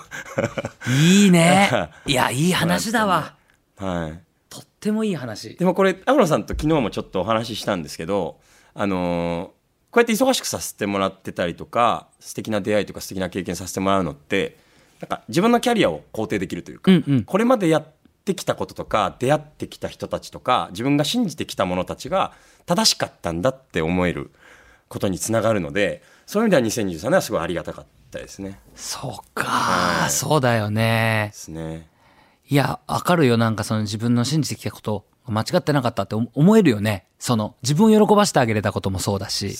[1.01, 1.89] いいね。
[2.05, 3.35] いや、いい話だわ。
[3.77, 4.19] はい。
[4.49, 5.55] とってもいい話。
[5.55, 8.39] でもこれ、アフロさんと昨日もちょっとお話ししたんですけど、
[8.73, 9.57] あのー
[9.89, 14.57] こうやって忙しくさせてもらってたりとか、素敵な出会いとか素敵な経験させてもらうのって、
[15.01, 17.87] なんか自分のキャリアを肯定できるというか、うんうんこれまでやっ
[18.25, 22.33] てきたこととか、出会ってきた人たちとか、自分が信じてきた者たちが
[22.65, 24.31] 正しかったんだって思える
[24.89, 28.59] ことにつながるので、そういう意味では2023年はすごいありがたかったですね。
[28.75, 31.37] そうか、はいそうだよねで。
[31.37, 31.87] すね。
[32.49, 33.37] いや、わかるよ。
[33.37, 37.05] なんかその自分の信じてきたこと、間違ってなかったって思思えるよね。
[37.19, 39.55] その、自分を喜ばせてあげれたこともそうだし。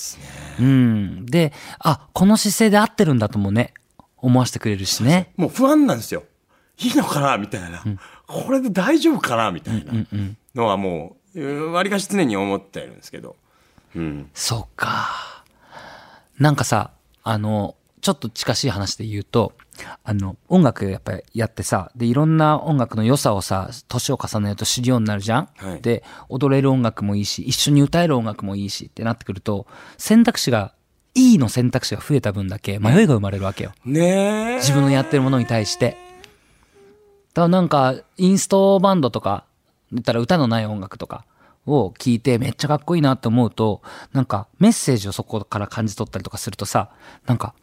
[0.59, 1.25] うん。
[1.25, 3.73] で、あ、この姿勢で合ってるんだともね、
[4.17, 5.31] 思わせてくれるしね。
[5.37, 6.23] もう不安なんですよ。
[6.79, 7.83] いいのかなみたいな、
[8.27, 9.93] これで大丈夫かなみたいな
[10.53, 13.35] のはもう、わりかし常に思ってるんですけど。
[13.95, 14.29] うん。
[14.33, 15.43] そっか。
[16.39, 16.91] なんかさ、
[17.23, 19.53] あの、ちょっと近しい話で言うと、
[20.03, 30.73] あの、音楽やっぱりやってさ、で、いろんな音楽の良さをさ、年を重ねると知るようになるじゃん、はいで、踊れる音楽もいいし、一緒に歌える音楽もいいしってなってくると、選択肢が、
[31.17, 33.71] いいの選択肢が増えた分だけ迷いが生まれるわけよ。
[33.83, 34.55] ねえ。
[34.57, 35.97] 自分のやってるものに対して。
[37.33, 39.43] だからなんか、インストバンドとか、
[39.91, 41.25] 言ったら歌のない音楽とか
[41.65, 43.81] を聞いてめっちゃかっこいいなって思うと、
[44.13, 46.91] なんかメッセージをそこから感じ取ったりとかするとさ、
[47.25, 47.53] なんか、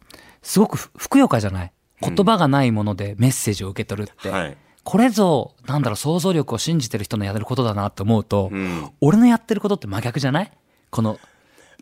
[0.41, 1.71] すごくふふくよかじゃない？
[2.01, 4.29] 言葉がないものでメッセージを受け取るって。
[4.29, 4.57] はい。
[4.83, 10.51] これぞ、なんだろう、想像力を信じてる人のやることだなって思うと、ん俺のやってることって真逆じゃない？
[10.91, 11.19] この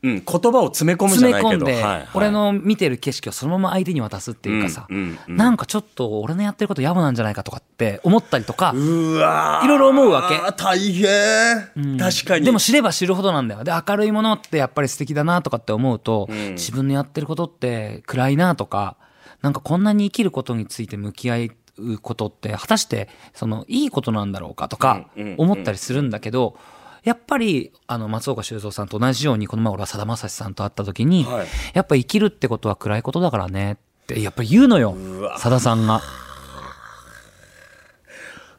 [0.03, 0.23] うん。
[0.25, 1.49] 言葉を詰め込むじゃないけど。
[1.49, 12.45] 詰め込んで、はいはい俺の見てる景色をそのまま相手に渡すっていうかさ、うんうんうんなんかちょっと俺のやってること野暮なんじゃないかとかって思ったりとか、うわーいろいろ思うわけ大変、確かに。
[12.45, 13.63] でも知れば知るほどなんだよ。
[13.63, 18.97] で、明るいものってやっぱり素敵だなとかって思うと、ん自分のやってることって暗いなとか、
[19.41, 26.57] なんかこんなに生きることについて向き合うことって、果たして、その、いいことなんだろうかとかうんうん、思ったりするんだけど、
[27.03, 33.77] やっぱり、あの、松岡修造さんと同じように、この前俺はさだまさしさんと会った時に、はいやっぱ生きるってことは暗いことだからねっ
[34.07, 34.95] て、やっぱり言うのよ。
[35.37, 36.01] さださんが。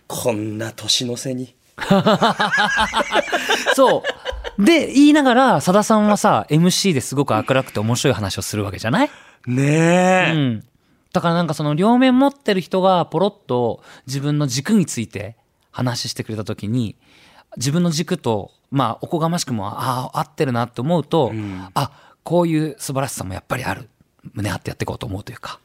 [0.06, 1.54] こんな年の瀬に。
[3.74, 4.02] そ
[4.58, 4.64] う。
[4.64, 9.10] で、言いながら、さださんはさ、MC ですごく明るくて面白い話をするわけじゃない？
[9.46, 10.32] ねえ。
[10.34, 10.64] うん。
[11.12, 15.36] だからなんかその両面持ってる人がポロッと自分の軸について
[15.70, 16.96] 話してくれた時に、
[17.56, 21.32] 自分の軸と、まあ、おこがましくも、ああ、合ってるなって思うと、
[21.74, 21.90] あ、
[22.22, 23.88] こういう素晴らしさもやっぱりある。
[24.32, 25.60] 胸張ってやっていこうと思うというか。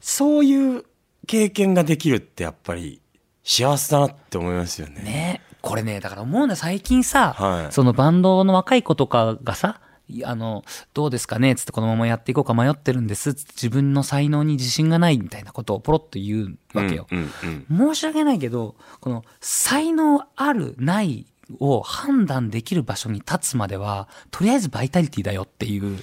[0.00, 0.84] そういう
[1.26, 3.00] 経験ができるってやっぱり
[3.44, 5.02] 幸せだなって思いますよね。
[5.02, 9.89] ねこれね、だから思うんだよ最近さ、はいそのバンドの若い子とかがさ、い
[10.24, 13.34] あの、どうですかねつってこのままやっていこうか迷ってるんです。
[13.34, 17.06] つって自分の才能に自信がないみたいなことをポロッと言うわけよ。
[17.10, 21.26] うんうんうん申し訳ないけど、この才能ある、ない
[21.58, 25.98] を判断できる場所に立つまでは、とりあえずバイタリティだよっていう、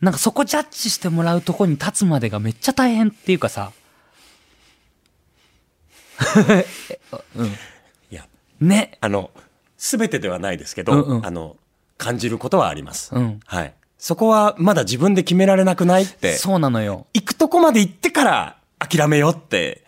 [0.00, 3.72] なんかそこジャッジしてもらうとこに立つまでがめっちゃ大変っていうかさ、
[8.10, 8.26] いや、
[8.60, 8.98] ね。
[9.00, 9.30] あの、
[9.76, 11.56] すべてではないですけど、うんうんあの、
[11.98, 13.14] 感じることはあります。
[13.14, 13.74] うんはい。
[13.98, 17.06] そこはまだ自分で決められなくないって、そうなのよ。
[17.14, 19.84] 行くとこまで行ってから諦めようって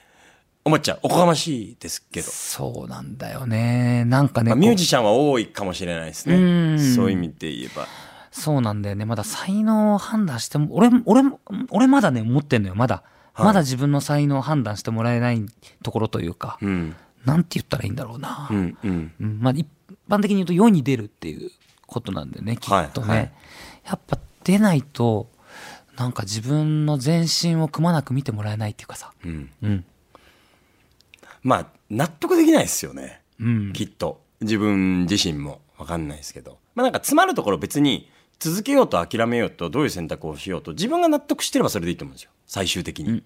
[0.65, 1.01] 思っちゃう。
[1.03, 2.31] おこがましいですけど。
[2.31, 4.05] そうなんだよね。
[4.07, 6.83] なんかね、まあ、ミューこジシャンは多いかもしれないですうんね。
[6.83, 7.85] そういう意味で言えば。
[7.85, 7.87] う
[8.31, 9.05] そうなんだよね。
[9.05, 11.41] まだ才能を判断しても、俺、俺も、
[11.71, 13.03] 俺まだね、持ってんのよ、まだ。
[13.37, 15.45] まだ自分の才能を判断してもらえない
[15.83, 16.97] ところというか、うん。
[17.25, 18.49] なんて言ったらいいんだろうな。
[18.51, 18.79] うん。
[18.83, 19.13] うん。
[19.21, 19.67] うんまあ、一
[20.09, 21.51] 般的に言うと世に出るっていう
[21.89, 23.09] ことなんだよね、きっとね。
[23.09, 23.33] はいはい
[23.89, 25.29] やっぱ出ないと、
[25.97, 29.13] なんか自分の全身をくまなく見てもらえないっていうかさ。
[29.25, 29.51] うん。
[29.63, 29.85] うん。
[31.43, 33.23] まあ、納得できないですよね。
[33.41, 33.73] うん。
[33.73, 34.21] きっと。
[34.41, 36.59] 自分自身もわかんないですけど。
[36.75, 42.31] まあなんか詰まるところ別に続けようと諦めようとどういう選択をしようと自分が納得してればそれでいいと思うんですよ。
[42.47, 43.23] 最終的に。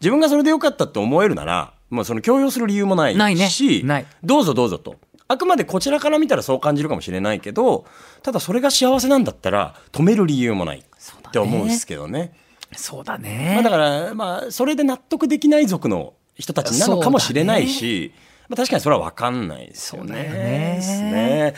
[0.00, 3.48] 自分がそれでよかったって思えるなら、まあその強要する理由もないし、ないね
[3.84, 4.96] ないどうぞどうぞと。
[5.28, 7.84] あくまでこちらから見たらそう感じるかもしれないけど、
[8.22, 12.32] ただそれが幸せなんだったら止める理由もないって思うんですけどね。
[12.74, 13.56] そうだまね。
[13.60, 18.12] あだから、まあ、それで納得できない族の人たちなのかもしれないし、
[18.48, 20.08] まあ確かにそれは分かんないですよね。
[20.08, 21.54] そうだよねですね。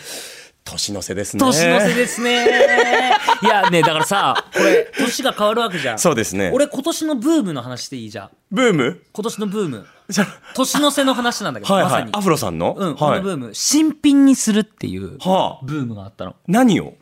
[0.64, 1.40] 年の瀬ですね。
[1.40, 2.46] 年の瀬ですね。
[3.42, 5.98] いやね、だからさ、これ、年が変わるわけじゃん。
[5.98, 6.50] そうですね。
[6.52, 8.30] 俺今年のブームの話でいいじゃん。
[8.50, 9.02] ブーム？
[9.12, 9.86] 今年のブーム。
[10.10, 12.10] じゃ年の瀬の話なんだけど、はいはいまさに。。
[12.12, 12.74] アフロさんの？
[12.76, 13.16] うん、こはい。
[13.18, 13.50] のブーム。
[13.54, 15.64] 新品にするっていうはあ。
[15.64, 16.36] ブームがあったの。
[16.46, 16.94] 何を？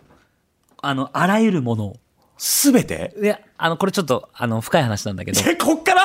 [0.80, 1.96] あの、あらゆるものを。
[2.36, 3.14] すべて？
[3.20, 6.02] いや、あの、これちょっと、あの、深い話なんだけど、え、こっから？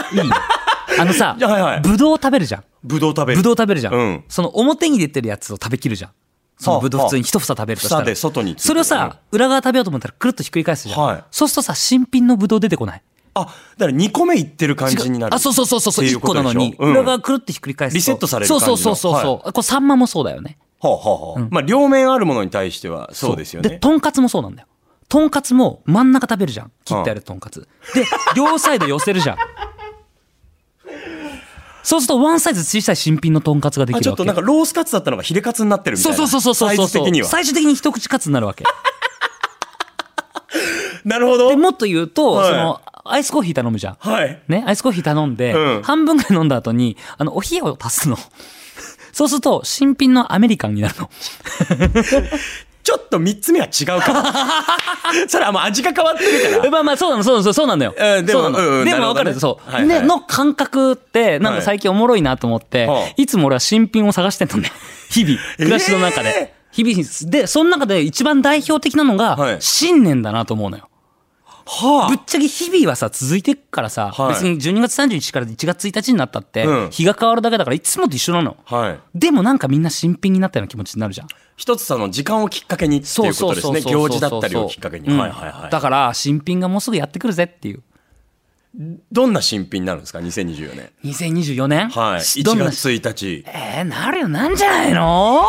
[1.00, 2.64] あのさ、 はいはいぶどう食べるじゃん。
[2.84, 3.38] ぶどう食べる。
[3.38, 3.94] ぶどう食べるじゃん。
[3.94, 6.12] うんその表に出てるやつを食べきるじゃん。
[6.60, 8.02] そのぶどうはあ普通に一房食べるとしたら。
[8.02, 11.02] 房で外にそれをさ、裏側食べようと思ったらくるっとひっくり返すじゃん。
[11.02, 13.02] はいそうするとさ、新品のぶどう出てこない。
[13.36, 13.46] あ、
[13.78, 15.36] だから2個目いってる感じになる。
[15.36, 17.98] あ、そうそうそうそう、ってい1個なのに、うん裏側くるってひっくり返すと。
[17.98, 19.52] リセットされる感じのそうそうそうそう。
[19.52, 20.58] これサンマもそうだよね。
[20.80, 23.80] はあはあはあまあ、両面あるものに対してはそうですよで、ね。
[23.80, 24.68] とんかつもそうなんだよ。
[25.08, 26.72] とんかつも真ん中食べるじゃん。
[26.86, 27.68] 切ってあるとんかつ。
[27.96, 28.06] で、
[28.36, 29.38] 両サイド寄せるじゃん。
[31.84, 34.06] そうするとワンサイズ小さい新品のとんかつができあ、るわけ。
[34.06, 36.28] ちょっとなんかロースカツだったのがヒレカツになってるみたいうな。
[36.28, 36.88] そそうそうそうそうそう。
[36.88, 37.28] サイズ的には。
[37.28, 38.64] 最終的に一口カツになるわけ。
[41.06, 41.50] なるほど。
[41.50, 43.96] で、もっと言うと、はいその、アイスコーヒー頼むじゃん。
[44.00, 44.42] はい。
[44.48, 48.18] ね、アイスコーヒー頼んで、うん半分ぐらい飲んだ後に、あの、お冷やを足すの。
[49.12, 51.10] そうすると、新品のアメリカンになるの。
[52.84, 54.24] ちょっと三つ目は違うかも。
[55.30, 56.70] それはもう味が変わってるから。
[56.70, 57.96] まあまあ、そうなの、そうなの、そうなのよ。
[57.98, 59.72] うんでもそうんうんでも分かるねそう。
[59.72, 64.72] はいはいね、の感覚って、なんか最近おもろいなと思って、はいつも俺は新品を探してんのね。
[65.10, 66.30] 日々、暮らしの中で。
[66.30, 70.90] え日々、で、その中で一番代表的なのが、はい新年だなと思うのよ。
[71.66, 78.58] はぶっちゃけ日々はさ、続いてっからさ、はい別に12月31日から1月1日になったって、うん日が変わるだけだからいつもと一緒なの。
[78.66, 78.76] あ。
[78.76, 79.00] はい。
[79.16, 81.28] でもなんかみんな新品になったような気持ちになるじゃん。
[81.56, 83.82] 一つその時間をきっかけにっていうことですね。
[83.82, 85.08] 行事だったりをきっかけに。
[85.08, 85.72] うんはいはいはい。
[85.72, 87.84] だから、新品がもうすぐやってくるぜっていう。
[89.12, 90.92] どんな新品になるんですか ?2024 年。
[91.06, 91.90] 2024年？
[91.90, 92.20] はい。
[92.22, 93.44] 1どんな月1日。
[93.48, 95.46] えー、なるよ、なんじゃないの？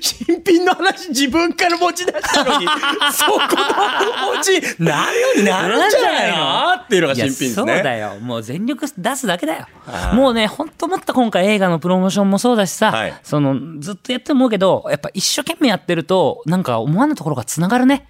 [0.00, 2.66] 新品の話自分から持ち出したのに、
[3.12, 6.74] そこの持ち、なるようになるんじゃないの？
[6.84, 7.82] っていうのが新品ですいやそうね。
[7.82, 8.16] だよ。
[8.20, 9.66] もう全力出すだけだよ。
[10.14, 18.06] もうね、ほんと思った今回映画のプロモーションもそうだしさ、はいその、ずっとやって思うけど、やっぱ一生懸命やってると、なんか思わぬところが繋がるね。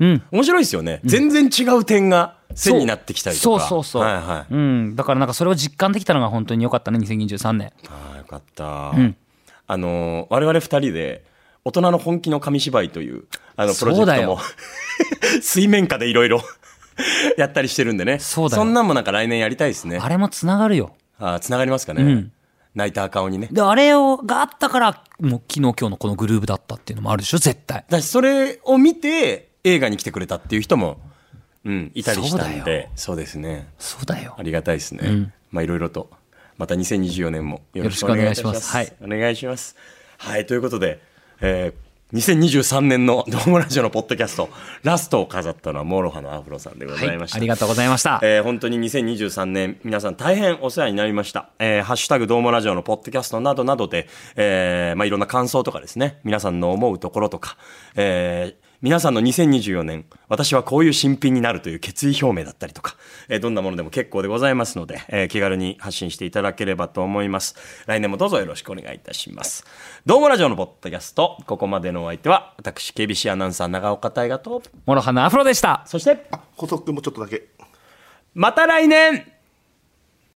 [0.00, 0.22] うん。
[0.32, 1.00] 面白いですよね。
[1.04, 3.60] 全然違う点が線になってきたりとか。
[3.60, 4.02] そうそうそう。
[4.02, 4.54] はいはい。
[4.54, 4.96] うん。
[4.96, 7.72] だからなんかそれを実感できたのが本当に良かったね、2023年。
[7.88, 8.64] ああ、よかった。
[8.92, 9.16] ん
[9.70, 11.24] あのー、我々二人で、
[11.64, 14.40] 大人の本気の紙芝居という、あの、プロジェクトも、
[15.42, 16.42] 水面下でいろいろ
[17.38, 18.18] やったりしてるんでね。
[18.18, 19.98] そうだよんなんもなんか来年やりたいですね。
[20.02, 20.96] あれも繋がるよ。
[21.20, 22.02] ああ、つながりますかね。
[22.02, 22.32] うん
[22.72, 23.48] 泣いた顔にね。
[23.50, 27.84] で、あれを、があったから、もう昨日今日のこのグルーブだったっていうのもあるでしょ、絶対。
[27.88, 31.00] だし、それを見て、映画に来てくれたっていう人も、
[31.64, 33.68] うん、いたりしたんで、そうですね。
[33.78, 34.42] そうだよあ。
[34.42, 35.08] りがたいですね。
[35.08, 36.10] んまあ、いろいろと、
[36.60, 38.76] また2024年もよろしくお願いします。
[38.76, 39.76] よろしくおお願いします。
[40.18, 41.00] はい、ということで、
[41.40, 44.48] えー2023年の どうもラジオのポッドキャスト、
[44.82, 47.36] ラストを飾ったのはモロハのアフロさんでございました。
[47.36, 48.18] ありがとうございました。
[48.24, 51.50] えー本当に2023年、皆さん大変お世話になりました。
[51.60, 57.56] えーハッシュタグどうもラジオのポッドキャストなどなどで、えーまあ、いろんな感想とかですね、皆さんの思うところとか、
[57.94, 62.96] えー皆さんの2024年、私はこういう新品になるという決意表明だったりとか、
[63.28, 67.56] えーどんなものでも結構でございますので、えー気軽に発信していただければと思います。
[67.84, 69.66] 来年もどうぞよろしくお願いいたします。
[70.06, 75.82] どうもラジオのポッドキャスト、ここまでのお相手は、私、KBC アナウンサー長岡大河と、モロハのアフロでした。
[75.84, 77.48] そして、あ補足もちょっとだけ
[78.32, 79.30] また来年